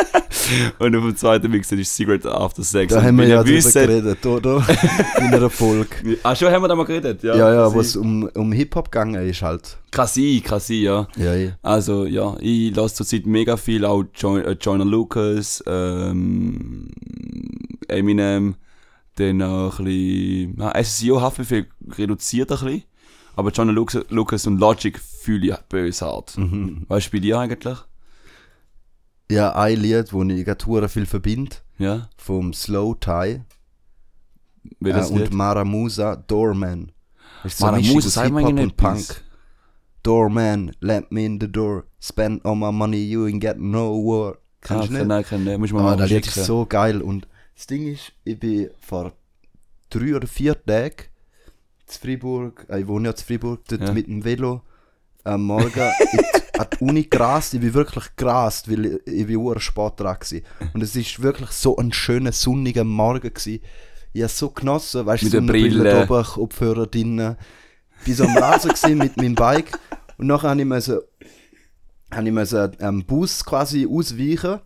[0.78, 2.94] und auf dem zweiten Mixtape ist Secret After Sex.
[2.94, 4.64] Da und haben wir ja drüber geredet, oder?
[5.18, 6.20] In einer Folge.
[6.22, 7.24] Ah, schon haben wir da mal geredet?
[7.24, 9.80] Ja, Ja, ja, wo es um, um Hip-Hop gegangen ist halt.
[9.90, 11.08] Kann sein, ja.
[11.18, 11.58] Ja, ja.
[11.64, 16.92] Also ja, ich lasse zurzeit mega viel, auch jo äh, Joyner Lucas, ähm,
[17.88, 18.58] Eminem,
[19.16, 21.66] dann auch ein bisschen, na, SEO Haftbefehl
[21.98, 22.84] reduziert ein bisschen,
[23.40, 26.38] aber Joyner Lucas, Lucas und Logic fühle ich böse hart.
[26.38, 26.86] Mhm.
[26.90, 27.78] Du bei dir eigentlich?
[29.32, 32.10] Ja, ein Lied, wo ich gerade viel verbinde, Ja?
[32.18, 33.42] vom Slow Tie
[34.80, 35.34] Wie äh, das und Lied?
[35.34, 36.92] Maramusa, Doorman.
[37.44, 39.24] Ist so Maramusa, sag mir Hip-Hop und Punk.
[40.04, 41.86] Doorman, let me in the door.
[42.02, 44.38] Spend all my money, you ain't get nowhere.
[44.38, 45.06] Ah, Kannst du nicht?
[45.08, 45.44] nein, kann.
[45.60, 47.02] Muss man Ah, mal das Lied ist so geil.
[47.02, 49.14] Und das Ding ist, ich bin vor
[49.90, 50.96] drei oder vier Tagen
[51.90, 53.92] zu Freiburg, äh, ich wohne ja zu Freiburg, dort Ja.
[53.94, 54.62] mit dem Velo
[55.24, 57.54] am Morgen an die Uni gerast.
[57.54, 60.46] Ich bin wirklich gerast, weil ich, ich bin ur spät dran gewesen.
[60.74, 63.62] Und es ist wirklich so ein schöner, sonniger Morgen gewesen.
[64.14, 66.04] Ich habe so genossen, weißt du, Mit der Sonnenbrille Brille.
[66.04, 67.36] oben, Kopfhörer drinnen.
[68.00, 69.78] Ich bin so am Rasen mit meinem Bike
[70.18, 71.00] und nachher habe ich müssen,
[72.12, 74.60] habe ich müssen am Bus quasi ausweichen,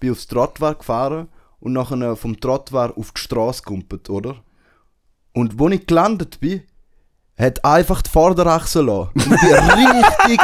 [0.00, 1.28] bin aufs Trottoir gefahren
[1.60, 4.36] und nachher vom Trottoir auf die Straße gegumpelt, oder?
[5.36, 6.62] Und wo ich gelandet bin,
[7.38, 9.10] hat einfach die Vorderachse lassen.
[9.14, 10.40] Und bin richtig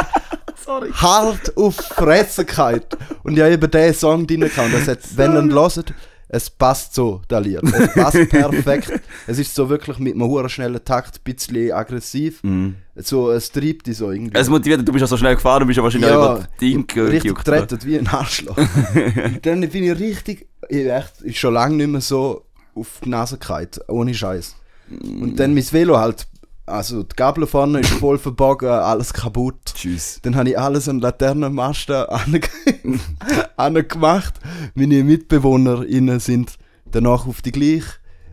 [1.01, 2.97] hart auf die Fresse gehalten.
[3.23, 4.71] Und ich habe eben diesen Song drin gehabt.
[4.71, 5.93] Das hat, wenn ihr ihn hört,
[6.27, 7.63] Es passt so, der Lied.
[7.63, 9.01] Es passt perfekt.
[9.25, 12.43] es ist so wirklich mit einem hohen schnellen Takt, ein bisschen aggressiv.
[12.43, 12.75] Mhm.
[12.95, 14.37] So, es treibt dich so irgendwie.
[14.37, 16.47] Es motiviert, du bist ja so schnell gefahren, du bist ja wahrscheinlich Ja, auch über
[16.61, 18.57] Ding richtig gerettet wie ein Arschloch.
[19.41, 23.39] dann bin ich richtig, ich echt, ist schon lange nicht mehr so auf die Nase
[23.39, 24.55] gefallen, ohne Scheiß.
[24.89, 26.27] Und dann mein Velo halt,
[26.65, 29.55] also die Gabel vorne ist voll verbogen, alles kaputt.
[29.75, 30.19] Tschüss.
[30.21, 32.49] Dann habe ich alles an Laternenmasten ange-
[33.57, 34.35] angemacht.
[34.75, 36.57] Meine MitbewohnerInnen sind
[36.91, 37.83] danach auf die gleich,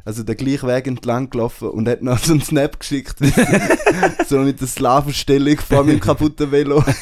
[0.04, 3.16] also den gleichen Weg entlang gelaufen und hat noch so einen Snap geschickt,
[4.28, 6.84] so mit der Slavenstellung vor meinem kaputten Velo.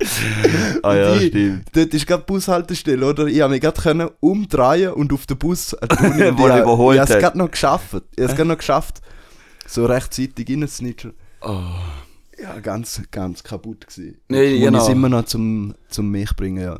[0.82, 1.64] Ah ja, Die- stimmt.
[1.72, 3.26] Dort ist gerade Bushaltestelle, oder?
[3.26, 6.12] Ich habe mich gerade umdrehen und auf den Bus äh, tun.
[6.22, 7.94] Und Wo ich, überholt ich habe es gerade noch geschafft.
[8.16, 9.00] Ich habe es gerade noch geschafft,
[9.66, 11.14] so rechtzeitig reinzusnitchen.
[11.40, 11.60] Oh.
[12.40, 14.20] Ja, ganz, ganz kaputt gewesen.
[14.28, 14.84] Nee, Muss genau.
[14.84, 16.78] ich immer noch zum, zum Milch bringen, ja.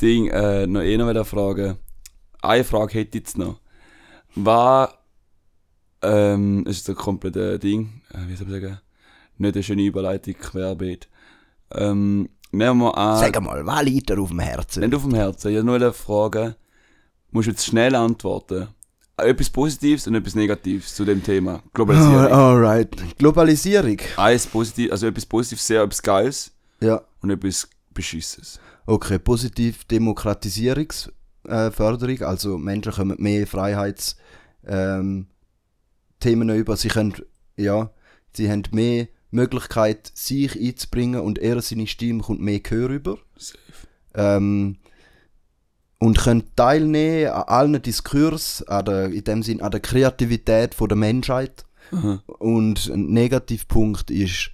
[0.00, 1.76] Ding, äh, noch eh noch fragen.
[2.40, 3.60] Eine Frage hätte ich jetzt noch.
[4.34, 4.98] War,
[6.02, 8.80] ähm, es ist ein komplettes Ding, äh, wie soll ich sagen,
[9.38, 11.08] nicht eine schöne Überleitung, querbeet.
[11.72, 14.80] Ähm, wir an, mal, was liegt dir auf dem Herzen?
[14.84, 16.56] nicht auf dem Herzen, ich habe nur eine Frage,
[17.30, 18.68] musst du jetzt schnell antworten.
[19.16, 21.62] Etwas Positives und etwas Negatives zu dem Thema.
[21.72, 22.26] Globalisierung.
[22.26, 22.90] Oh, alright.
[23.18, 23.98] Globalisierung.
[24.16, 26.50] Eins positiv, also etwas Positives, sehr etwas Geiles
[26.80, 27.00] Ja.
[27.20, 28.58] und etwas Beschisses.
[28.86, 32.18] Okay, positiv Demokratisierungsförderung.
[32.20, 34.16] Äh, also Menschen kommen mehr Freiheits
[34.66, 35.28] ähm,
[36.24, 36.76] über.
[36.76, 37.14] Sie können,
[37.56, 37.90] ja,
[38.32, 43.18] sie haben mehr Möglichkeit, sich einzubringen und er seine Stimme kommt mehr Gehör über.
[44.14, 44.78] Ähm,
[45.98, 50.88] und können teilnehmen an allen Diskursen, an der, in dem Sinn an der Kreativität von
[50.88, 51.64] der Menschheit.
[51.92, 52.22] Aha.
[52.26, 54.50] Und ein Negativpunkt ist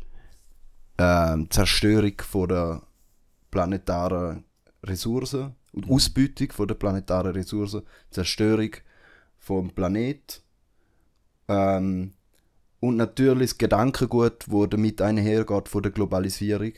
[0.98, 2.82] ähm, die Zerstörung von der
[3.50, 4.44] planetaren
[4.84, 8.70] Ressourcen und Ausbeutung von der planetaren Ressourcen, Zerstörung
[9.38, 10.42] vom Planet
[11.48, 12.12] ähm,
[12.80, 16.72] und natürlich das Gedankengut, wo damit einhergeht von der Globalisierung,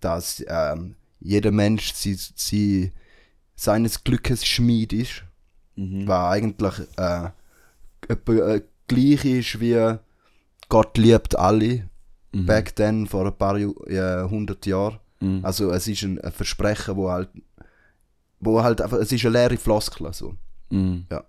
[0.00, 2.92] dass ähm, jeder Mensch sie, sie,
[3.56, 5.24] seines Glückes Schmied ist
[5.76, 6.06] Mhm.
[6.06, 7.30] was eigentlich äh,
[8.08, 9.96] äh, gleich ist wie
[10.68, 11.88] Gott liebt alle,
[12.32, 12.46] Mhm.
[12.46, 14.98] back then, vor ein paar äh, hundert Jahren.
[15.20, 15.40] Mhm.
[15.44, 17.28] Also es ist ein, ein Versprechen, wo halt,
[18.40, 20.34] wo halt einfach, es ist eine leere Floskel, so.
[20.70, 21.06] Mhm.
[21.10, 21.24] Ja.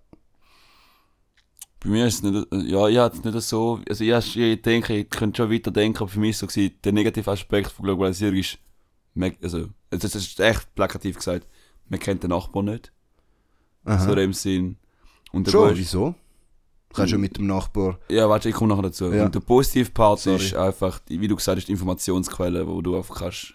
[1.86, 4.96] Bei mir ist es nicht, ja, ich hatte es nicht so, also ich, ich denke,
[4.98, 7.86] ich könnte schon weiter denken, aber für mich ist so gewesen, der negative Aspekt von
[7.86, 8.58] Globalisierung ist,
[9.44, 11.46] also, das ist echt plakativ gesagt,
[11.88, 12.92] man kennt den Nachbarn nicht,
[13.84, 14.04] Aha.
[14.04, 14.78] so in dem Sinn.
[15.32, 16.16] Und Schon, Post- wieso?
[16.90, 18.00] Du kannst ja mit dem Nachbar.
[18.10, 19.12] ja, warte, ich komme nachher dazu.
[19.14, 19.26] Ja.
[19.26, 20.38] Und der positive Part Sorry.
[20.38, 23.54] ist einfach, wie du gesagt hast, die Informationsquelle, wo du einfach kannst,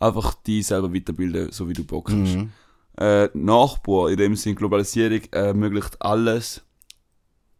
[0.00, 2.36] einfach die selber weiterbilden, so wie du Bock hast.
[2.36, 2.50] Mhm.
[2.98, 6.62] äh, Nachbar, in dem Sinn Globalisierung, ermöglicht alles,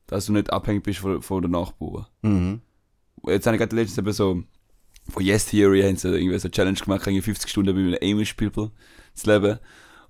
[0.09, 2.07] dass du nicht abhängig bist von, von den Nachbarn.
[2.23, 2.61] Mhm.
[3.27, 4.43] Jetzt habe ich gerade letztens eben so,
[5.11, 8.17] von Yes Theory haben sie irgendwie so eine Challenge gemacht, irgendwie 50 Stunden bei einem
[8.17, 8.73] Amish People
[9.15, 9.59] zu leben.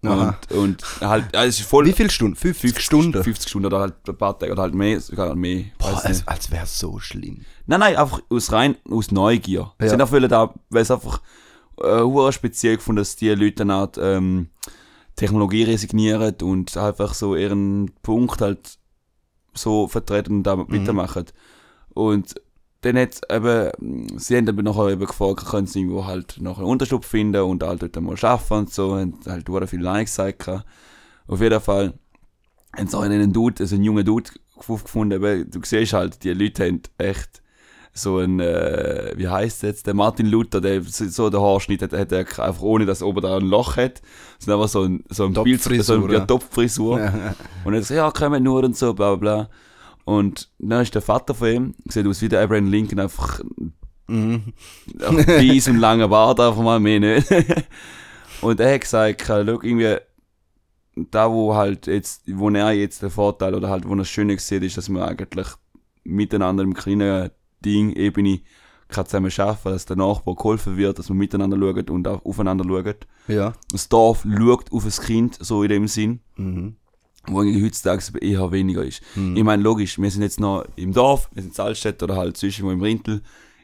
[0.04, 0.38] Aha.
[0.50, 1.86] Und, und halt, ist voll.
[1.86, 2.36] Wie viele Stunden?
[2.36, 3.22] 50, Stunden?
[3.22, 5.64] 50 Stunden oder halt ein paar Tage oder halt mehr, sogar mehr.
[5.78, 7.44] Boah, als, als wäre es so schlimm.
[7.66, 9.72] Nein, nein, einfach aus rein, aus Neugier.
[9.80, 9.88] Ja.
[9.88, 11.20] Sind auch viele da, weil es einfach,
[11.82, 14.50] äh, speziell gefunden, dass die Leute dann halt, ähm,
[15.16, 18.77] Technologie resignieren und einfach so ihren Punkt halt
[19.54, 20.66] so vertreten und da Mhm.
[20.72, 21.24] weitermachen.
[21.94, 22.34] Und
[22.82, 26.68] dann hat eben, sie haben dann nachher eben gefragt, können sie irgendwo halt noch einen
[26.68, 30.48] Unterschlupf finden und halt dort mal arbeiten und so, und halt hure viel Nein gesagt.
[31.26, 31.94] Auf jeden Fall
[32.76, 36.32] haben sie auch einen Dude, also einen jungen Dude aufgefunden, eben, du siehst halt, die
[36.32, 37.42] Leute haben echt
[37.98, 42.12] so ein, äh, wie heißt jetzt, der Martin Luther, der so den Haarschnitt hat, hat
[42.12, 44.00] er einfach ohne, dass oben da ein Loch hat,
[44.38, 46.26] sondern einfach so ein, so ein Bild, so ein, ja, ja.
[46.26, 47.12] Topfrisur.
[47.64, 49.50] Und er sagt, ja, kommen nur und so, bla bla bla.
[50.04, 53.40] Und dann ist der Vater von ihm, sieht aus wie der Abraham Lincoln, einfach
[54.08, 54.54] Mhm.
[54.96, 57.28] weiss und langer Bart, einfach mal mehr nicht.
[58.40, 59.96] und er hat gesagt, schau, irgendwie,
[61.10, 64.38] da wo halt jetzt, wo er jetzt der Vorteil oder halt, wo er das Schöne
[64.38, 65.46] sieht, ist, dass man eigentlich
[66.04, 67.30] miteinander im kleinen
[67.64, 68.40] Ding, Ebene,
[68.88, 72.64] kann zusammen schaffen, dass der Nachbar geholfen wird, dass man miteinander schaut und auch aufeinander
[72.64, 73.06] schaut.
[73.28, 73.52] Ja.
[73.70, 76.76] Das Dorf schaut auf das Kind, so in dem Sinn Mhm.
[77.26, 79.02] wo eigentlich heutzutage eher weniger ist.
[79.14, 82.38] Ich meine, logisch, wir sind jetzt noch im Dorf, wir sind in Salzstedt oder halt
[82.38, 83.20] zwischen im Rintel,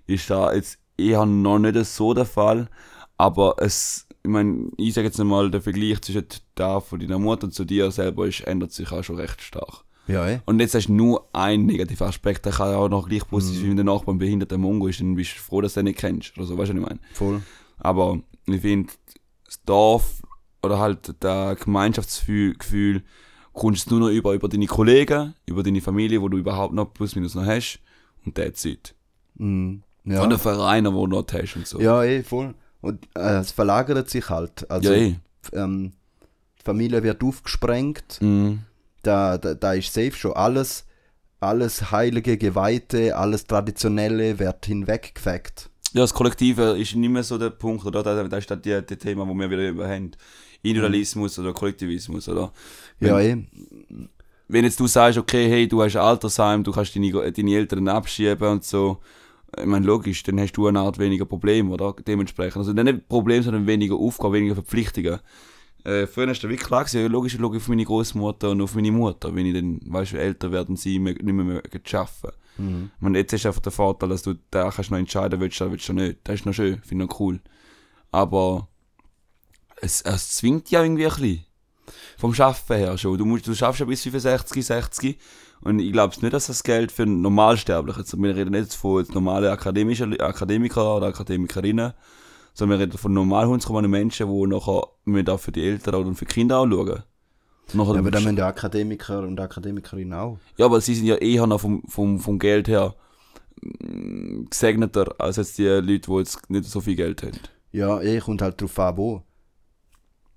[0.06, 2.68] ist da jetzt eher noch nicht so der Fall,
[3.16, 7.48] aber es, ich meine, ich sage jetzt einmal, der Vergleich zwischen da von deiner Mutter
[7.50, 9.84] zu dir selber ist, ändert sich auch schon recht stark.
[10.06, 10.40] Ja, eh.
[10.44, 13.70] Und jetzt hast du nur einen negativen Aspekt, der kann auch noch gleich positiv sein,
[13.70, 15.98] wenn der Nachbar ein behinderter Mongo ist, dann bist du froh, dass du den nicht
[15.98, 17.00] kennst, oder so, weißt du, was ich meine?
[17.14, 17.42] Voll.
[17.78, 18.92] Aber ich finde,
[19.46, 20.22] das Dorf
[20.62, 23.02] oder halt das Gemeinschaftsgefühl
[23.52, 26.92] kommst du nur noch über, über deine Kollegen, über deine Familie, wo du überhaupt noch
[26.92, 27.80] plus minus noch hast
[28.24, 28.94] und that's it.
[29.36, 29.82] Mhm.
[30.04, 30.22] Ja.
[30.22, 31.80] Und den Verein, wo du noch hast und so.
[31.80, 32.54] ja, eh, voll.
[32.80, 34.70] Und äh, es verlagert sich halt.
[34.70, 35.16] Also, ja eh.
[35.54, 35.92] ähm,
[36.58, 38.18] die Familie wird aufgesprengt.
[38.20, 38.60] Mhm.
[39.04, 40.86] Da, da, da ist safe schon alles,
[41.38, 45.70] alles Heilige, Geweihte, alles Traditionelle wird hinweggefegt.
[45.92, 48.02] Ja, das Kollektive ist nicht mehr so der Punkt, oder?
[48.02, 50.10] Das, das ist das die, die Thema, wo wir wieder über haben.
[50.62, 52.52] Individualismus oder Kollektivismus, oder?
[52.98, 53.36] Ja, eh.
[54.48, 57.88] Wenn jetzt du sagst, okay, hey, du hast ein Altersheim, du kannst deine, deine Eltern
[57.88, 58.98] abschieben und so,
[59.56, 61.94] ich meine, logisch, dann hast du eine Art weniger Problem, oder?
[62.06, 62.56] Dementsprechend.
[62.56, 65.20] Also nicht Problem, sondern weniger Aufgaben, weniger Verpflichtungen.
[65.84, 68.62] Äh, früher ist das wirklich klar gewesen, ja, logisch, ich schaue auf meine Großmutter und
[68.62, 72.36] auf meine Mutter, wenn ich dann, weißt du, älter werden sie nicht mehr, mehr arbeiten.
[72.56, 72.90] Mhm.
[73.00, 75.88] Und jetzt ist einfach der Vorteil, dass du da kannst noch entscheiden willst, oder willst
[75.88, 76.18] du nicht.
[76.24, 77.40] Das ist noch schön, finde ich noch cool.
[78.12, 78.68] Aber
[79.80, 81.44] es, es zwingt ja irgendwie ein bisschen.
[82.16, 83.18] Vom Schaffen her schon.
[83.18, 85.18] Du, musst, du schaffst ja bis 65, 60.
[85.60, 89.00] Und ich glaube nicht, dass das Geld für einen Normalsterblichen, also wir reden nicht von
[89.00, 91.92] jetzt normalen akademischen Akademiker oder Akademikerinnen,
[92.54, 96.24] sondern wir reden von normal hundskommenden Menschen, die nachher auch für die Eltern und für
[96.24, 97.02] die Kinder auch schauen.
[97.72, 100.38] Und nachher Ja, aber dann müssen ja Akademiker und Akademikerinnen auch.
[100.56, 102.94] ja, aber sie sind ja eher noch vom, vom, vom Geld her
[103.60, 107.38] mm, gesegneter als jetzt die Leute, die jetzt nicht so viel Geld haben.
[107.72, 109.22] Ja, eh, kommt halt drauf an, wo.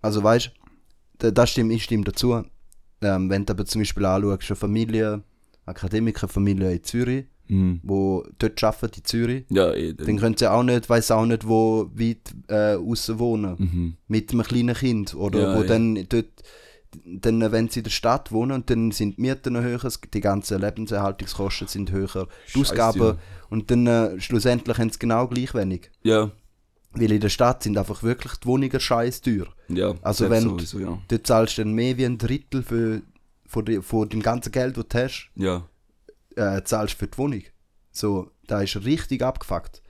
[0.02, 0.52] Also weißt
[1.20, 2.44] du, das stimmt, ich stimme dazu.
[3.02, 5.24] Ähm, wenn du aber zum Beispiel anschaust, eine Familie,
[5.66, 7.80] Akademikerfamilie in Zürich, Mhm.
[7.84, 9.94] wo dort arbeiten in Zürich, Ja, eh.
[9.94, 13.56] dann Dann, können sie auch nicht, weiß auch nicht, wo weit äh, außen wohnen.
[13.58, 13.98] mhm.
[14.08, 15.16] Mit einem kleinen Kind.
[15.16, 15.68] Oder Ja, wo ja.
[15.68, 16.26] dann dort,
[17.06, 19.80] dann, wenn sie in der Stadt wohnen, und dann sind die Mieten höher,
[20.14, 23.00] die ganzen Lebenserhaltungskosten sind höher, die Ausgaben.
[23.02, 23.18] ja.
[23.50, 25.90] Und dann äh, schlussendlich haben sie genau gleich wenig.
[26.04, 26.32] Ja,
[26.94, 29.48] Weil in der Stadt sind einfach wirklich die Wohnungen scheiß teuer.
[29.70, 29.94] ja.
[30.02, 30.98] Also das wenn- Sowieso, ja.
[31.08, 33.02] Du zahlst dann mehr wie ein Drittel für,
[33.46, 35.66] von, von dem ganzen Geld, das du hast, Ja.
[36.38, 37.44] Äh, zahlst für die Wohnung.
[37.92, 39.82] So, da ist richtig abgefuckt.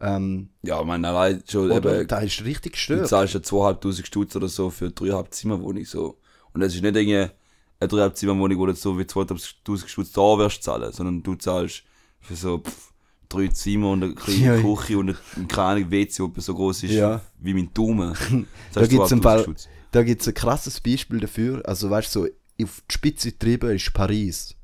[0.00, 3.08] Ähm, Ja, ich meine, allein schon eben, da ist richtig du gestört.
[3.08, 6.18] zahlst ja 2'500 Stutz oder so für eine 3,5 Zimmerwohnung so.
[6.54, 10.22] Und das ist nicht irgendwie eine 3,5 Zimmerwohnung, wo du so wie 2'500 Stutz da
[10.38, 11.82] wirst zahlen, sondern du zahlst
[12.20, 12.92] für so pff,
[13.28, 14.60] drei Zimmer und eine kleine Ja.
[14.62, 17.20] Küche und eine kleine WC, die so groß ist Ja.
[17.38, 18.14] wie mein Daumen.
[18.72, 19.68] Da gibt's im Fall- Stutz.
[19.92, 21.62] Da gibt es ein krasses Beispiel dafür.
[21.68, 22.28] Also, weißt du, so
[22.62, 24.54] auf die Spitze getrieben ist Paris.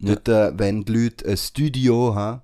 [0.00, 0.14] Ja.
[0.14, 2.42] Dort, äh, wenn die Leute ein Studio haben,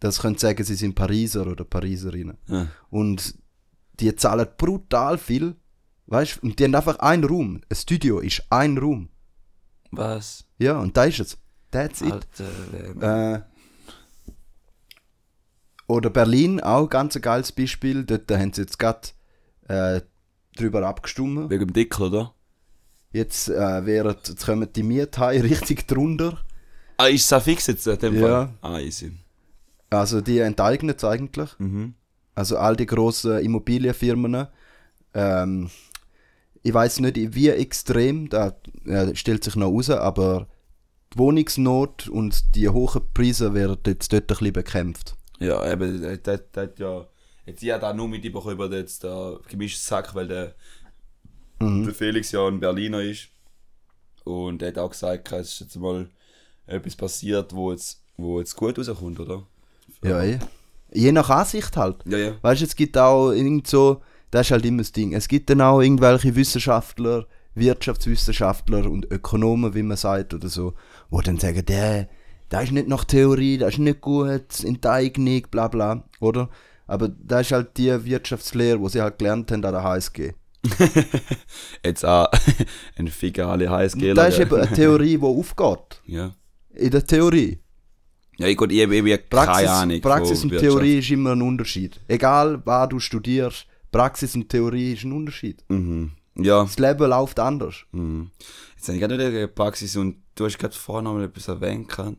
[0.00, 2.36] das können sie sagen, sie sind Pariser oder Pariserinnen.
[2.48, 2.68] Ja.
[2.90, 3.34] Und
[4.00, 5.56] die zahlen brutal viel.
[6.06, 7.60] Weißt du, und die haben einfach einen Raum.
[7.68, 9.08] Ein Studio ist ein Raum.
[9.92, 10.44] Was?
[10.58, 11.38] Ja, und da ist es.
[11.70, 12.12] That's it.
[12.12, 13.42] Alter, Äh,
[15.86, 18.04] oder Berlin, auch ganz ein geiles Beispiel.
[18.04, 19.08] Dort haben sie jetzt gerade
[19.68, 20.00] äh,
[20.56, 21.50] drüber abgestimmt.
[21.50, 22.34] wegen dem Deckel, oder?
[23.12, 26.38] Jetzt, äh, wären, jetzt kommen die Miethaie richtig drunter.
[26.96, 28.20] Ah, ist das fix jetzt in dem Ja.
[28.20, 28.48] Fall?
[28.62, 29.12] Ah, easy.
[29.90, 31.50] Also die enteignen es eigentlich.
[31.58, 31.94] Mhm.
[32.34, 34.46] Also all die grossen Immobilienfirmen.
[35.14, 35.70] Ähm,
[36.62, 40.48] ich weiß nicht, wie extrem, da äh, stellt sich noch raus, aber
[41.12, 45.14] die Wohnungsnot und die hohen Preise werden jetzt dort ein bisschen bekämpft.
[45.38, 47.06] Ja, eben, das, das, das hat ja.
[47.46, 50.54] Jetzt ich habe da nur mitbekommen über jetzt der gemischte Sack, weil der,
[51.60, 51.84] Mhm.
[51.84, 53.28] der Felix ja ein Berliner ist.
[54.24, 56.08] Und er hat auch gesagt, es ist jetzt mal
[56.66, 59.46] etwas passiert, wo jetzt, wo jetzt gut rauskommt, oder?
[60.02, 60.38] Ja, eh.
[60.92, 61.96] Je nach Ansicht halt.
[62.06, 62.32] Ja, ja.
[62.42, 64.00] Weißt du, es gibt auch irgend so,
[64.30, 65.12] das ist halt immer das Ding.
[65.12, 70.74] Es gibt dann auch irgendwelche Wissenschaftler, Wirtschaftswissenschaftler und Ökonomen, wie man sagt, oder so,
[71.10, 72.08] wo dann sagen, der,
[72.48, 76.48] das ist nicht nach Theorie, das ist nicht gut, Enteignung, bla bla, oder?
[76.86, 80.32] Aber das ist halt die Wirtschaftslehre, wo sie halt gelernt haben an der HSG.
[81.84, 82.28] Jetzt auch
[82.96, 84.14] ein Ficker alle HSG.
[84.14, 86.02] Das ist eben eine Theorie, die aufgeht.
[86.06, 86.34] Ja.
[86.74, 87.58] In der Theorie.
[88.36, 90.00] Ja, ich, gut, ich habe eben Praxis, keine Ahnung.
[90.00, 90.72] Praxis und Wirtschaft.
[90.72, 92.00] Theorie ist immer ein Unterschied.
[92.08, 95.62] Egal, was du studierst, Praxis und Theorie ist ein Unterschied.
[95.68, 96.12] Mhm.
[96.36, 96.64] Ja.
[96.64, 97.84] Das Leben läuft anders.
[97.92, 98.30] Mhm.
[98.74, 101.88] Jetzt habe ich gerade wieder Praxis und du hast gerade vorhin noch mal etwas erwähnt.
[101.88, 102.16] Kann.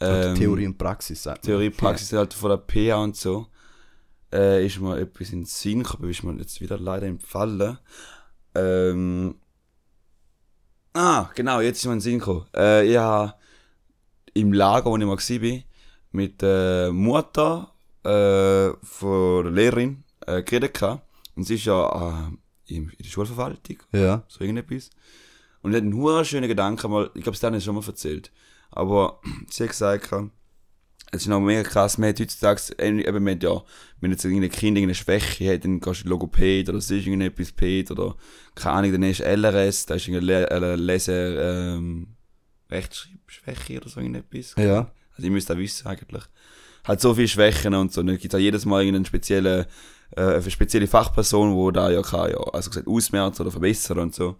[0.00, 1.44] Ähm, Theorie und Praxis sagt.
[1.44, 3.46] Theorie, Praxis halt von der PA und so.
[4.30, 7.78] Äh, ist mir etwas in den Sinn gekommen, ist mir jetzt wieder leider entfallen.
[8.54, 9.36] Ähm,
[10.92, 12.44] ah, genau, jetzt ist mir in den Sinn gekommen.
[12.54, 13.34] Äh, ich habe
[14.34, 15.58] im Lager, wo ich mal war,
[16.12, 17.72] mit der Mutter
[18.04, 20.74] äh, von der Lehrerin äh, geredet.
[20.74, 21.02] gehabt.
[21.36, 22.28] Und sie ist ja
[22.66, 24.24] äh, in, der Schulverwaltung Ja.
[24.28, 24.90] so irgendetwas.
[25.62, 28.30] Und er hat einen huren schönen Gedanken mal, ich glaube, es hat schon mal erzählt.
[28.70, 29.20] Aber
[29.50, 30.10] sie hat gesagt,
[31.10, 33.62] es ist noch mega krass, man hat heutzutage, äh, eben, man hat ja,
[34.00, 37.90] wenn jetzt irgendein Kind irgendeine Schwäche hat, dann gehst du Logopäd oder sonst irgendetwas Päd
[37.90, 38.14] oder,
[38.54, 42.08] keine Ahnung, dann ist LRS, da ist irgendeine Le äh, Leser, ähm,
[42.70, 44.54] Rechtschreibschwäche oder so irgendetwas.
[44.56, 44.90] Ja.
[45.16, 46.24] Also ich müsste das wissen eigentlich.
[46.84, 48.02] Hat so viele Schwächen und so.
[48.02, 49.66] Dann gibt es auch jedes Mal irgendeine spezielle,
[50.16, 54.14] äh, eine spezielle Fachperson, die da ja kann, ja, also gesagt, ausmerzen oder verbessern und
[54.14, 54.28] so.
[54.28, 54.36] Und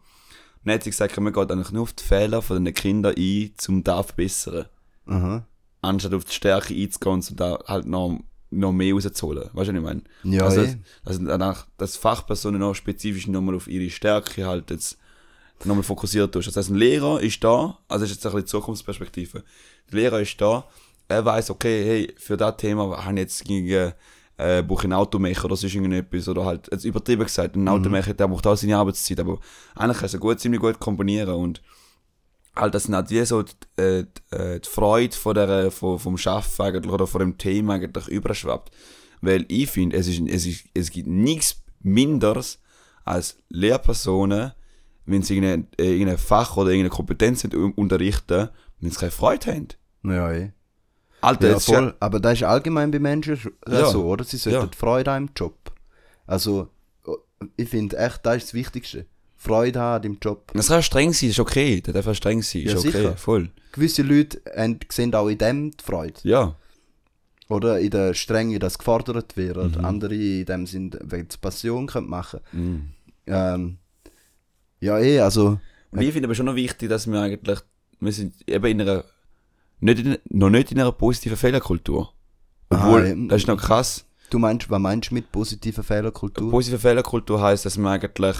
[0.64, 3.52] dann hat sie gesagt, man geht eigentlich nur auf die Fehler von den Kindern ein,
[3.68, 4.66] um da zu verbessern.
[5.06, 5.46] Aha.
[5.82, 8.18] Anstatt auf die Stärke einzugehen und da halt noch,
[8.50, 9.50] noch mehr rauszuholen.
[9.52, 10.02] Weißt du, was ich meine?
[10.24, 10.76] Ja, also, eh.
[11.04, 14.98] also danach, dass Fachpersonen noch spezifisch nochmal auf ihre Stärke halt jetzt
[15.64, 16.48] nochmal fokussiert tust.
[16.48, 19.44] Das heißt, ein Lehrer ist da, also das ist jetzt ein bisschen die Zukunftsperspektive.
[19.90, 20.64] Der Lehrer ist da,
[21.08, 23.92] er weiß, okay, hey, für das Thema habe ich jetzt gegen,
[24.36, 28.14] äh, brauche ich einen Automecher oder sonst irgendetwas, oder halt, jetzt übertrieben gesagt, ein Automecher,
[28.14, 29.38] der braucht auch seine Arbeitszeit, aber
[29.74, 31.62] eigentlich kann er gut, ziemlich gut kombinieren und
[32.54, 35.98] halt, das sind halt wie so die, äh, die, äh, die Freude von der, von,
[35.98, 38.70] vom Schaffen eigentlich, oder von dem Thema eigentlich überschwappt.
[39.20, 42.60] Weil ich finde, es, ist, es, ist, es gibt nichts Minderes
[43.04, 44.52] als Lehrpersonen,
[45.08, 48.48] wenn sie irgendein, äh, irgendein Fach oder irgendeine Kompetenz nicht un- unterrichten,
[48.80, 49.68] wenn sie keine Freude haben.
[50.04, 50.50] Ja, eh.
[51.20, 51.94] Alter, Ja, voll.
[51.98, 53.86] Aber das ist allgemein bei Menschen sch- äh, Ja.
[53.90, 54.24] so, oder?
[54.24, 54.70] Sie sollten Ja.
[54.76, 55.72] Freude haben im Job.
[56.26, 56.68] Also,
[57.56, 59.06] ich finde echt, das ist das Wichtigste.
[59.36, 60.50] Freude haben im Job.
[60.54, 61.80] Das kann streng sein, ist okay.
[61.80, 63.16] Der darf streng sein, ist Ja, okay, sicher.
[63.16, 63.50] voll.
[63.72, 66.14] Gewisse Leute haben, sehen auch in dem die Freude.
[66.22, 66.54] Ja,
[67.48, 69.76] Oder in der Strenge, dass gefordert wird.
[69.78, 69.84] Mhm.
[69.84, 72.88] Andere in dem Sinn, wenn sie Passion können machen mhm.
[73.26, 73.78] ähm,
[74.80, 75.58] Ja, eh, also.
[75.90, 77.58] Und ich finde aber schon noch wichtig, dass wir eigentlich,
[78.00, 79.04] wir sind eben in einer,
[79.80, 82.12] nicht in, noch nicht in einer positiven Fehlerkultur.
[82.70, 84.04] Obwohl, Ah, ähm, das ist noch krass.
[84.30, 86.50] Du meinst, was meinst du mit positiver Fehlerkultur?
[86.50, 88.36] Positive Fehlerkultur heisst, dass wir eigentlich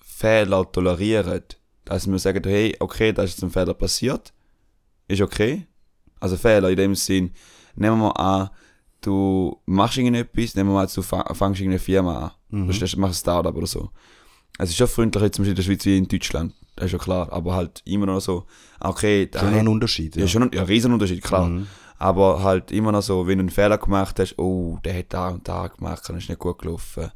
[0.00, 1.42] Fehler tolerieren.
[1.86, 4.32] Dass wir sagen, hey, okay, da ist jetzt ein Fehler passiert.
[5.08, 5.66] Ist okay.
[6.20, 7.32] Also Fehler in dem Sinn,
[7.74, 8.50] nehmen wir mal an,
[9.00, 12.30] du machst irgendetwas, nehmen wir mal an, du fa- fängst irgendeine Firma an.
[12.50, 12.68] Mhm.
[12.70, 13.90] Du machst ein Startup oder so.
[14.58, 16.54] Es ist schon freundlicher zum Beispiel in der Schweiz wie in Deutschland.
[16.76, 17.32] Das ist ja klar.
[17.32, 18.46] Aber halt immer noch so,
[18.80, 20.16] okay, da Schon ein Unterschied.
[20.16, 20.28] ja, Ja.
[20.28, 21.46] schon ein, ja, riesen Unterschied, klar.
[21.46, 21.66] Mhm.
[21.98, 25.28] Aber halt immer noch so, wenn du einen Fehler gemacht hast, oh, der hat da
[25.30, 27.10] und da gemacht, dann ist nicht gut gelaufen.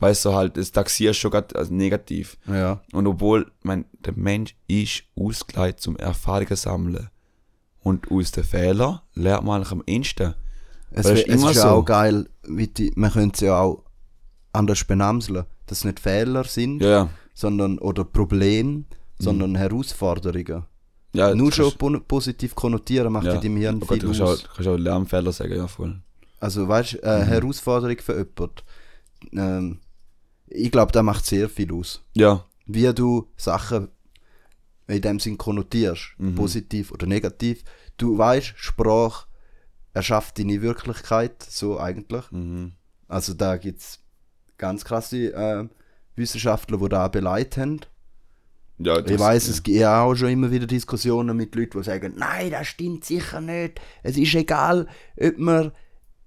[0.00, 2.36] Weißt du, halt, das taxierst schon grad als negativ.
[2.46, 2.80] ja.
[2.92, 7.08] Und obwohl, mein, der Mensch ist ausgeleitet zum Erfahrungen sammeln.
[7.80, 10.34] Und aus den Fehlern lernt man eigentlich am ehesten.
[10.90, 11.68] Es, es ist es immer ist ja so.
[11.68, 13.82] auch geil, die, man könnte es ja auch
[14.52, 18.84] anders benamseln, dass es nicht Fehler sind, Ja, sondern oder Probleme,
[19.18, 20.64] sondern Herausforderungen.
[21.12, 23.34] ja Nur schon po positiv konnotieren macht ja.
[23.34, 26.00] in deinem Hirn Oh Gott, viel du kannst auch, kannst auch Lernfehler sagen, ja, voll.
[26.40, 28.62] Also weißt du, eine Herausforderung für jemanden,
[29.32, 29.78] ähm,
[30.46, 32.02] ich glaube, da macht sehr viel aus.
[32.14, 33.88] Ja, Wie du Sachen
[34.86, 36.34] in dem Sinn konnotierst, Mhm.
[36.34, 37.62] positiv oder negativ.
[37.98, 39.26] Du weißt, Sprache
[39.92, 42.24] erschafft deine Wirklichkeit, so eigentlich.
[42.30, 42.72] mhm.
[43.08, 43.98] Also da gibt es
[44.58, 45.68] ganz krasse äh,
[46.16, 47.80] Wissenschaftler, die da beleidigt haben.
[48.78, 52.14] ja ich weiß, es gibt ja auch schon immer wieder Diskussionen mit Leuten, die sagen,
[52.16, 53.80] nein, das stimmt sicher nicht.
[54.02, 54.86] Es ist egal,
[55.16, 55.72] ob man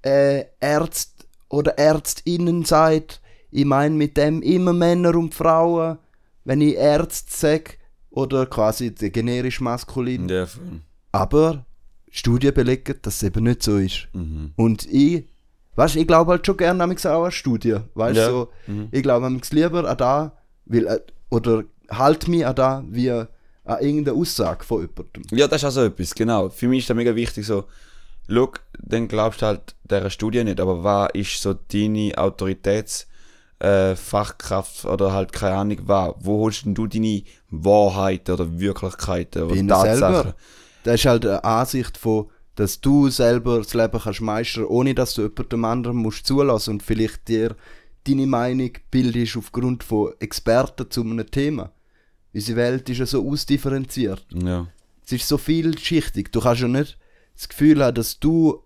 [0.02, 3.22] äh, Ärzt oder Ärztinnen sagt.
[3.52, 5.98] Ich meine mit dem immer Männer und Frauen.
[6.44, 7.74] Wenn ich Ärzt sage,
[8.12, 10.30] oder quasi der generisch maskulin.
[10.30, 10.48] Ja.
[11.12, 11.66] Aber
[12.10, 14.10] Studien belegen, dass es eben nicht so ist.
[14.14, 14.52] Mhm.
[14.56, 15.26] Und ich,
[15.82, 17.84] weißt ich glaube halt schon gerne manchmal auch an Studien.
[17.96, 18.30] Weißt Ja.
[18.30, 18.88] so, Mhm.
[18.92, 23.28] ich glaube manchmal lieber an da, weil, äh, oder halt mich an da, wie an
[23.80, 25.24] irgendeine Aussage von jemandem.
[25.32, 26.50] Ja, das ist auch so etwas, genau.
[26.50, 27.66] Für mich ist das mega wichtig, so,
[28.30, 33.08] schau, dann glaubst du halt dieser Studie nicht, aber was ist so deine Autoritäts-
[33.60, 37.22] äh, Fachkraft oder halt keine Ahnung was, wo holst denn du deine
[37.52, 40.00] Wahrheiten oder Wirklichkeiten oder Tatsachen?
[40.00, 40.36] selber.
[40.84, 45.14] Das ist halt eine Ansicht von, dass du selber das Leben kannst meistern, ohne dass
[45.14, 47.56] du jemandem anderen musst zulassen und vielleicht dir
[48.08, 51.72] deine Meinung bildest aufgrund von Experten zu einem Thema.
[52.34, 54.26] Unsere Welt ist ja so ausdifferenziert.
[54.34, 54.68] Ja.
[55.06, 56.32] Es ist so vielschichtig.
[56.32, 56.98] Du kannst ja nicht
[57.36, 58.64] das Gefühl haben, dass du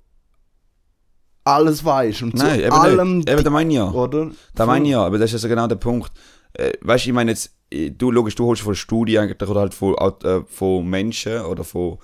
[1.44, 3.30] alles weißt und Nein, zu eben allem nicht.
[3.30, 3.92] Eben, da meine ich ja.
[3.92, 4.32] oder?
[4.56, 6.12] Da meine ich ja, aber das ist also genau der Punkt.
[6.54, 9.62] Äh, weißt du, ich meine jetzt, äh, du logisch, du holst von Studien eigentlich oder
[9.62, 12.00] halt von, äh, von Menschen oder von,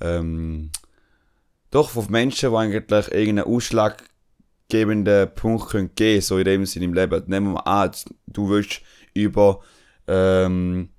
[0.00, 0.70] ähm,
[1.72, 6.94] doch, von Menschen, die eigentlich irgendeinen ausschlaggebenden Punkt können geben so in dem Sinne im
[6.94, 7.22] Leben.
[7.26, 7.90] Nehmen wir mal an,
[8.28, 8.82] du willst
[9.14, 9.60] über,
[10.06, 10.90] ähm,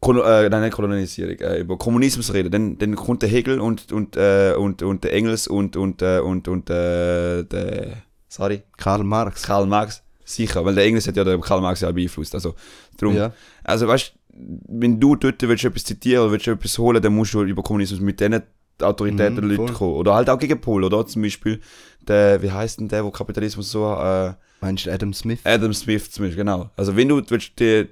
[0.00, 4.16] Kolo äh, nein, Kolonisierung, äh, über Kommunismus reden, dann, dann kommt der Hegel und, und,
[4.16, 7.96] äh, und, und der Engels und, und, äh, und, und, äh, der,
[8.28, 9.42] sorry, Karl Marx.
[9.42, 12.34] Karl Marx, sicher, weil der Engels hat ja den Karl Marx ja beeinflusst.
[12.34, 12.54] Also,
[12.96, 13.14] drum.
[13.14, 13.34] Ja.
[13.64, 17.42] Also, weißt wenn du dort willst etwas zitieren oder willst etwas holen, dann musst du
[17.42, 18.42] über Kommunismus mit denen
[18.82, 19.66] Autoritäten Mhm, Leute voll.
[19.68, 19.94] gekommen.
[19.94, 21.06] Oder halt auch Gegenpol, oder?
[21.06, 21.60] Zum Beispiel,
[22.06, 25.40] der, wie heißt denn der, wo Kapitalismus so, äh, Meinst du Adam Smith?
[25.44, 26.68] Adam Smith zum Beispiel, genau.
[26.76, 27.86] Also wenn du willst, die,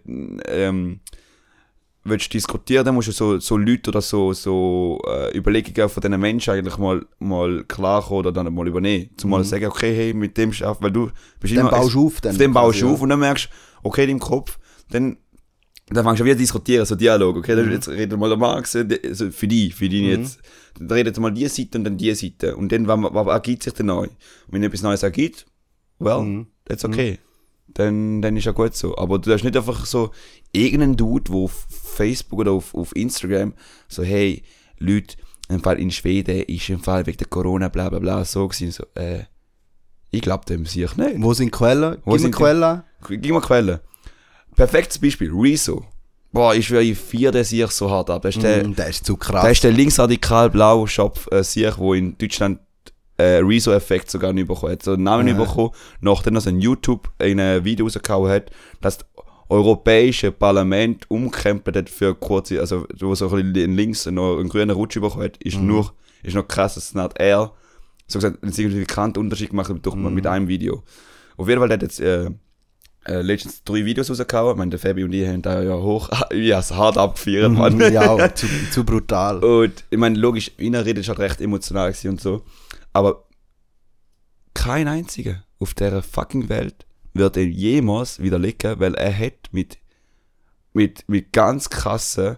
[0.47, 1.01] ähm,
[2.05, 6.21] willst diskutieren, dann musst du so, so Leute oder so, so äh, Überlegungen von diesen
[6.21, 9.11] Menschen eigentlich mal, mal klarkommen oder dann mal übernehmen.
[9.17, 11.11] Zum mal sagen, okay, hey, mit dem schaff, weil du
[11.41, 11.71] bist Dann immer...
[11.71, 12.21] baust du auf.
[12.21, 14.59] Dann auf dem baust du auf und dann merkst du, okay, deinem Kopf,
[14.91, 15.17] dann,
[15.97, 17.57] dann fängst du wieder diskutieren, so Dialog, okay, Mhm.
[17.61, 20.41] dann jetzt redet mal der Marx, die- also für die, für die jetzt,
[20.79, 23.73] dann redet mal die Seite und dann die Seite und dann, was, was ergibt sich
[23.73, 24.03] dann neu?
[24.05, 24.11] Und
[24.49, 25.47] wenn etwas Neues ergibt,
[25.99, 26.47] well, Mhm.
[26.67, 27.19] that's okay.
[27.75, 28.97] Dann, dann ist ja gut so.
[28.97, 30.11] Aber du hast nicht einfach so
[30.53, 33.53] irgendeinen Dude, wo auf Facebook oder auf, auf Instagram
[33.89, 34.43] so, hey,
[34.79, 35.17] Leute,
[35.51, 38.71] im Fall in Schweden ist im Fall wegen der Corona bla bla bla so gewesen.
[38.73, 39.25] So, äh,
[40.11, 40.97] ich glaube dem ich nicht.
[41.23, 41.99] Wo sind Quellen?
[42.05, 42.83] Wo Gib mir sind Quellen.
[43.09, 43.81] Gib mal Quellen.
[44.59, 45.85] Perfektes Beispiel, Rezo.
[46.33, 48.23] Boah, ich schwöre, ich vier den sich so hart ab.
[48.23, 49.53] Das ist der, Mm, der ist zu der, krass.
[49.53, 52.59] ist der linksradikal blau Shop äh, sich, wo in Deutschland
[53.19, 54.83] äh, Rezo-Effekt sogar nicht bekommen hat.
[54.83, 55.35] So einen Namen Ja.
[55.35, 58.51] nicht bekommen, nachdem er ein YouTube in ein Video rausgehauen hat,
[58.81, 59.07] dass das
[59.49, 64.71] europäische Parlament umgekrempelt hat für kurze, also wo so ein bisschen links noch einen grünen
[64.71, 65.93] Rutsch bekommen hat, ist nur,
[66.25, 67.53] ist noch krass, dass nicht er,
[68.09, 70.83] so gesagt, einen signifikanten Unterschied gemacht hat durch, mit einem Video.
[71.37, 72.29] Auf jeden Fall hat jetzt, äh,
[73.09, 74.53] äh, letztens drei Videos rausgehauen.
[74.53, 77.81] Ich meine, der Fabi und ich haben da ja hoch, ja, es hart abgefeiert, Mann.
[77.93, 79.43] ja, zu, zu brutal.
[79.43, 82.45] Und ich meine, logisch, in der Rede ist halt recht emotional und so.
[82.93, 83.25] Aber
[84.55, 89.79] kein einziger auf der fucking Welt wird ihn jemals widerlegen, weil er hat mit,
[90.73, 92.37] mit, mit ganz krassen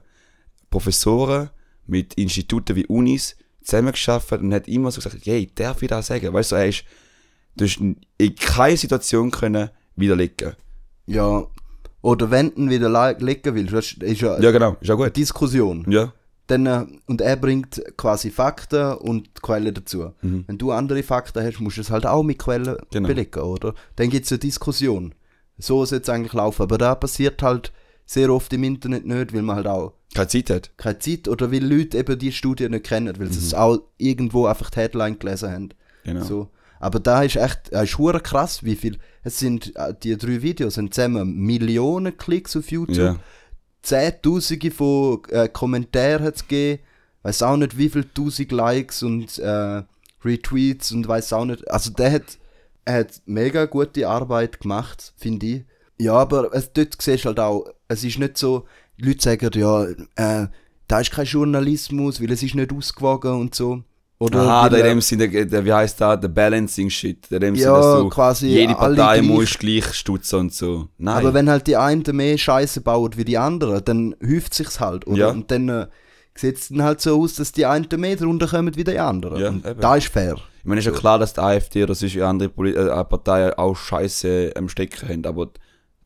[0.71, 1.51] Professoren,
[1.87, 6.33] mit Instituten wie Unis zusammengeschafft und hat immer so gesagt, hey, darf ich das sagen?
[6.33, 6.85] Weißt du, er ist,
[7.57, 10.55] du hast in keine Situation können widerlegen.
[11.07, 11.44] Ja.
[12.03, 14.94] Oder wenn du ihn wieder le- legen willst, das ist ja, Ja, genau, ist ja
[14.94, 15.16] eine gut.
[15.16, 15.84] Diskussion.
[15.88, 16.12] Ja,
[16.46, 20.12] Dann, äh, und er bringt quasi Fakten und Quellen dazu.
[20.20, 22.76] Wenn du andere Fakten hast, musst du es halt auch mit Quellen Mhm.
[22.90, 23.09] Genau.
[23.09, 23.74] belegen, oder?
[23.96, 25.14] Dann gibt es eine Diskussion.
[25.59, 26.62] So sollte es eigentlich laufen.
[26.62, 27.70] Aber da passiert halt
[28.07, 30.70] sehr oft im Internet nicht, weil man halt auch keine Zeit hat.
[30.76, 33.44] keine Zeit oder weil Leute eben die Studie nicht kennen, weil sie Mhm.
[33.46, 35.68] es auch irgendwo einfach die Headline gelesen haben.
[36.05, 36.24] Genau.
[36.24, 36.48] So.
[36.81, 40.43] Aber da ist echt, es ist hure krass, wie viel, es sind, äh, die drei
[40.43, 43.16] Videos sind zusammen Millionen Klicks auf YouTube, Ja.
[43.83, 46.83] Zehntausende von äh, Kommentaren hat es gegeben,
[47.22, 49.83] weiß auch nicht wie viel Tausend Likes und äh,
[50.24, 52.39] Retweets und weiß auch nicht, also der hat,
[52.85, 55.64] er hat mega gute Arbeit gemacht, finde ich.
[55.99, 58.66] Ja, aber es, dort siehst du halt auch, es ist nicht so,
[58.99, 59.85] die Leute sagen ja,
[60.16, 60.49] äh,
[60.89, 63.83] da ist kein Journalismus, weil es ist nicht ausgewogen und so.
[64.21, 67.31] Oder weil, der in dem Sinne, der, der, wie heißt da, der Balancing Shit.
[67.31, 70.89] Der dem Ja, Sinne, dass du quasi jede Partei muss gleich stutzen und so.
[70.99, 71.16] Nein.
[71.16, 75.07] Aber wenn halt die einen mehr Scheiße bauen wie die anderen, dann häuft sich's halt,
[75.07, 75.16] oder?
[75.16, 75.29] Ja.
[75.31, 75.87] Und dann äh,
[76.35, 79.41] sieht es dann halt so aus, dass die einen mehr drunter kommen wie die anderen.
[79.41, 79.81] Ja, und eben.
[79.81, 80.37] da ist fair.
[80.59, 83.75] ich meine, ist ja klar, dass die AfD oder sonst andere Poli äh, Parteien auch
[83.75, 85.49] Scheiße am Stecken haben, aber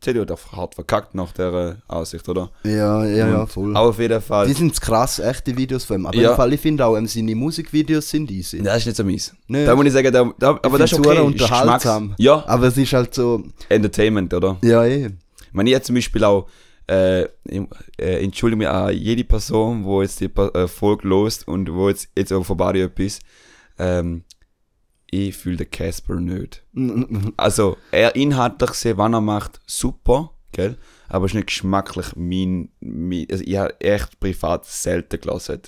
[0.04, 2.50] CDU hat auch hart verkackt nach der Aussicht, oder?
[2.64, 3.76] Ja, ja, ja, voll.
[3.76, 4.46] Auch auf jeden Fall.
[4.46, 6.06] Die sind krass, echte Videos von ihm.
[6.06, 6.30] Aber Ja.
[6.30, 8.62] im Fall, ich finde auch, ähm, seine Musikvideos sind easy.
[8.62, 9.34] das ist nicht so mies.
[9.48, 9.66] Nicht.
[9.66, 11.14] Da muss ich sagen, da, da, aber das ist okay.
[11.16, 12.14] ist unterhaltsam.
[12.18, 14.56] Ja, Aber es ist halt so, Entertainment, oder?
[14.62, 15.06] ja, eh.
[15.06, 16.46] Ich meine, ich zum Beispiel auch,
[16.86, 17.28] äh, äh,
[17.98, 22.32] entschuldige mich an jede Person, wo jetzt die äh, Folge lost und wo jetzt, jetzt
[22.32, 23.20] auch vorbei etwas,
[23.78, 24.22] ähm,
[25.14, 26.62] ich fühle den Casper nicht.
[27.36, 30.76] Also, er inhaltlich gesehen, wann er macht, super, gell?
[31.08, 35.60] Aber es ist nicht geschmacklich mein, mein also ich habe echt privat selten gelassen.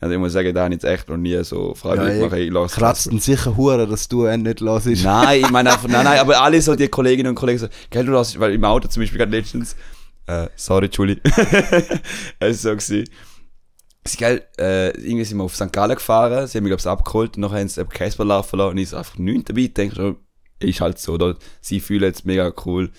[0.00, 2.38] Also ich muss sagen, da habe ich jetzt echt noch nie so freiwillig Ja, gemacht,
[2.38, 4.86] ich lasse Kratzt ihn sicher hure, dass du ihn nicht hörst.
[4.86, 8.04] Nein, ich meine einfach, nein, nein, aber alle so die Kolleginnen und Kollegen so, gell,
[8.04, 9.74] du lässt, weil im Auto zum Beispiel gerade letztens,
[10.26, 11.18] äh, sorry, Julie,
[12.38, 13.04] es ist so gewesen,
[14.06, 15.72] sie, gell, äh, irgendwie sind wir auf St.
[15.72, 18.78] Gallen gefahren, sie haben mich, glaub's, abgeholt und nachher haben sie eben laufen lassen und
[18.78, 20.16] ich so einfach nichts dabei, ich denke schon,
[20.60, 21.36] ist halt so, oder?
[21.60, 22.90] Sie fühlen jetzt mega cool.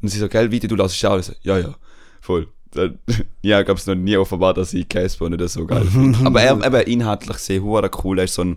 [0.00, 1.18] Und sie so, gell, Viti, du lässt es auch?
[1.18, 1.74] Ich so, ja, ja,
[2.20, 2.48] voll.
[2.72, 2.98] Dann,
[3.42, 6.26] ja, gab's noch nie offenbar, dass ich Casper nicht so geil finde.
[6.26, 8.56] Aber er, eben inhaltlich sehr hure cool, er ist so ein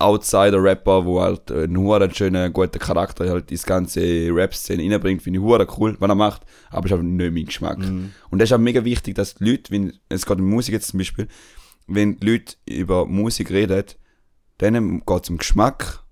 [0.00, 5.44] Outsider-Rapper, wo halt einen hure schönen, guten Charakter halt ins ganze Rap-Szene reinbringt, finde ich
[5.44, 7.78] hure cool, was er macht, aber ist einfach nicht mein Geschmack.
[8.30, 10.88] Und das ist auch mega wichtig, dass die Leute, wenn, es geht um Musik jetzt
[10.88, 11.28] zum Beispiel,
[11.86, 13.84] wenn die Leute über Musik reden,
[14.58, 16.02] dann geht es um Geschmack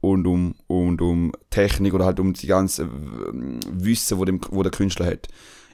[0.00, 2.88] und um, und um Technik oder halt um die ganze äh,
[3.70, 5.28] Wissen, wo, dem, wo der Künstler hat.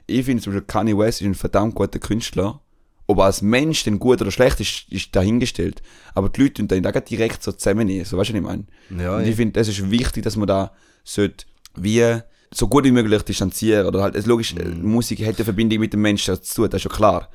[0.07, 2.61] Ich finde zum Beispiel Kanye West ist ein verdammt guter Künstler.
[3.07, 5.81] Ob als Mensch denn gut oder schlecht ist, ist dahingestellt.
[6.15, 8.05] Aber die Leute tun den auch direkt so zusammennehmen.
[8.05, 8.65] So, weißt du, was ich meine?
[8.89, 9.29] Ja, und ja.
[9.29, 10.71] ich finde, es ist wichtig, dass man da
[11.03, 11.45] sollte,
[11.75, 13.85] wie so gut wie möglich distanzieren.
[13.85, 16.79] Oder halt, es logisch, äh, Musik hat eine Verbindung mit dem Menschen zu tun, das
[16.79, 17.29] ist schon klar.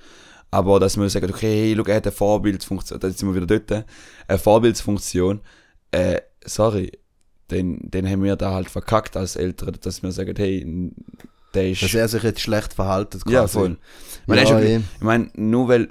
[0.51, 3.59] Aber dass man sagt, okay, hey, schau, er hat eine Vorbildsfunktion, da sind wir wieder
[3.59, 3.85] dort,
[4.27, 5.41] eine Vorbildsfunktion,
[5.93, 6.91] äh, sorry,
[7.49, 10.93] dann, dann haben wir da halt verkackt als Eltern, dass wir sagen, hey,
[11.55, 11.83] ist...
[11.83, 13.77] Dass er sich jetzt schlecht verhalten ja, voll.
[14.23, 15.89] Ich meine, Ja, wirklich- ich meine, nur weil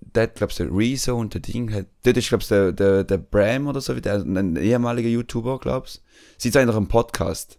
[0.00, 3.66] der, glaub's, der Rezo und der Ding hat, dort ist, glaub's, der, der, der Bram
[3.68, 6.02] oder so, wie der, ein ehemaliger YouTuber, glaub's.
[6.38, 7.58] Sie sind eigentlich im Podcast.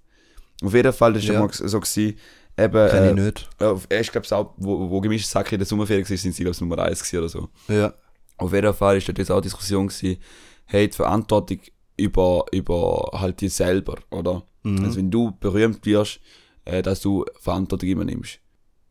[0.64, 1.36] Auf jeden Fall, das ist Ja.
[1.36, 1.40] ja.
[1.42, 2.18] mal so gewesen,
[2.58, 3.50] eben, Kenn ich äh, nicht.
[3.60, 6.44] auf- er ist, glaub's, auch, wo, wo gemischt Sache in der Sommerferien war, sind sie,
[6.44, 7.50] glaub's, Nummer 1 gewesen oder so.
[7.68, 7.94] Ja.
[8.38, 10.18] Auf jeden Fall ist dort jetzt auch Diskussion gewesen,
[10.66, 11.60] hey, die Verantwortung
[11.98, 14.44] über, über halt dir selber, oder?
[14.64, 14.86] Mhm.
[14.86, 16.20] Also wenn du berühmt wirst,
[16.66, 18.40] äh, dass du Verantwortung übernimmst.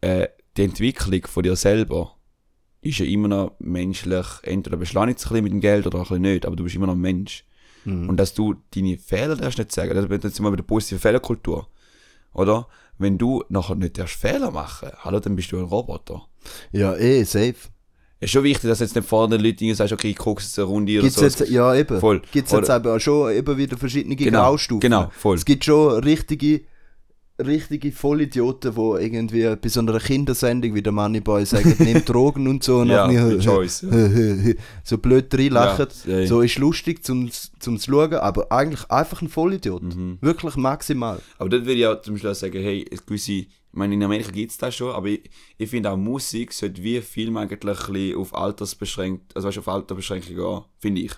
[0.00, 2.16] Äh, die Entwicklung von dir selber
[2.80, 6.10] ist ja immer noch menschlich, entweder beschleunigt es ein bisschen mit dem Geld oder auch
[6.10, 7.44] ein bisschen nicht, aber du bist immer noch ein Mensch.
[7.84, 8.08] Mhm.
[8.08, 11.00] Und dass du deine Fehler darfst nicht sagen, das jetzt sind wir bei der positiven
[11.00, 11.68] Fehlerkultur,
[12.32, 12.66] oder?
[12.98, 16.26] Wenn du nachher nicht darfst Fehler machen, hallo, dann bist du ein Roboter.
[16.72, 17.54] ja, eh, safe.
[18.20, 20.92] ist schon wichtig, dass jetzt nicht vorne Leute sagst, okay, ich gucke jetzt eine Runde
[20.94, 21.24] oder Gibt's so.
[21.24, 22.00] jetzt, ja, eben.
[22.00, 22.20] Voll.
[22.32, 24.80] Gibt es jetzt Oder- eben auch schon eben wieder verschiedene Genau, Graustufen.
[24.80, 25.36] genau, voll.
[25.36, 26.62] Es gibt schon richtige,
[27.38, 32.64] richtige Vollidioten, die irgendwie bei so einer Kindersendung, wie der Moneyboy sagt, nimmt Drogen und
[32.64, 32.78] so.
[32.78, 34.52] Und Ja, nachher- Choice, ja.
[34.84, 35.86] so blöd reinlachen.
[36.06, 36.26] Ja.
[36.26, 39.82] So ist lustig zum, zum zu schauen, aber eigentlich einfach ein Vollidiot.
[39.82, 40.18] Mhm.
[40.20, 41.20] Wirklich maximal.
[41.38, 44.50] Aber dort würde ich auch zum Schluss sagen, hey, gewisse, ich meine, in Amerika gibt
[44.50, 49.36] es das schon, aber ich, ich finde auch Musik sollte wie Film eigentlich auf Altersbeschränkt,
[49.36, 51.12] also weißt, auf Altersbeschränkung gehen, finde ich.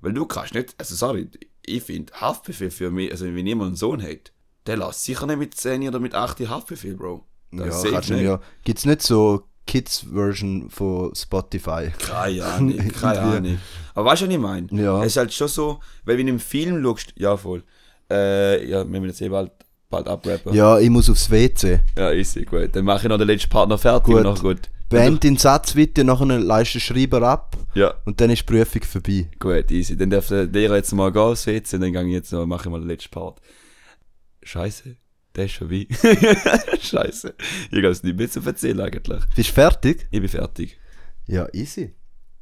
[0.00, 1.28] Weil du kannst nicht, also sorry,
[1.66, 4.32] ich finde Haftbefehl für mich, also wenn jemand einen Sohn hat,
[4.66, 7.24] der lässt sicher nicht mit 10 oder mit 8 Haftbefehl, Bro.
[7.52, 8.14] Das Ja, kannst du.
[8.22, 8.40] Ja.
[8.64, 11.90] Gibt es nicht so Kids-Version von Spotify?
[11.98, 13.20] Keine Ahnung, keine.
[13.20, 13.58] Ahnung.
[13.94, 14.66] Aber weißt du, was ich meine?
[14.72, 15.00] Ja.
[15.00, 17.62] Es ist halt schon so, weil wenn du im Film schaust, ja voll,
[18.10, 19.50] äh, ja, wir müssen jetzt eh bald,
[19.88, 20.54] bald abrappen.
[20.54, 21.80] Ja, ich muss aufs WC.
[21.98, 22.70] Ja, easy, gut.
[22.74, 24.22] Dann mache ich noch den letzten Partner fertig Gut.
[24.22, 24.60] noch gut.
[24.88, 28.82] Beend den Satz bitte, nachher leist den Schreiber ab Ja, und dann ist die Prüfung
[28.82, 29.28] vorbei.
[29.38, 29.96] gut, easy.
[29.96, 32.44] Dann darf der Lehrer jetzt mal gehen aufs WC und dann gehe ich jetzt noch,
[32.44, 33.40] mache ich mal den letzten Part.
[34.42, 34.96] Scheiße,
[35.36, 35.88] der ist schon wie.
[36.80, 37.34] Scheiße.
[37.70, 39.22] Ich habe es nicht mehr zu erzählen eigentlich.
[39.34, 40.06] Bist du fertig?
[40.10, 40.78] Ich bin fertig.
[41.26, 41.94] Ja, easy.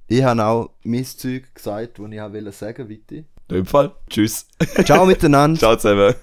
[0.07, 3.15] Ich habe auch mein Zeug gesagt, was ich sagen wollte.
[3.17, 4.47] In dem Fall, tschüss.
[4.85, 5.59] Ciao miteinander.
[5.59, 6.15] Ciao zusammen.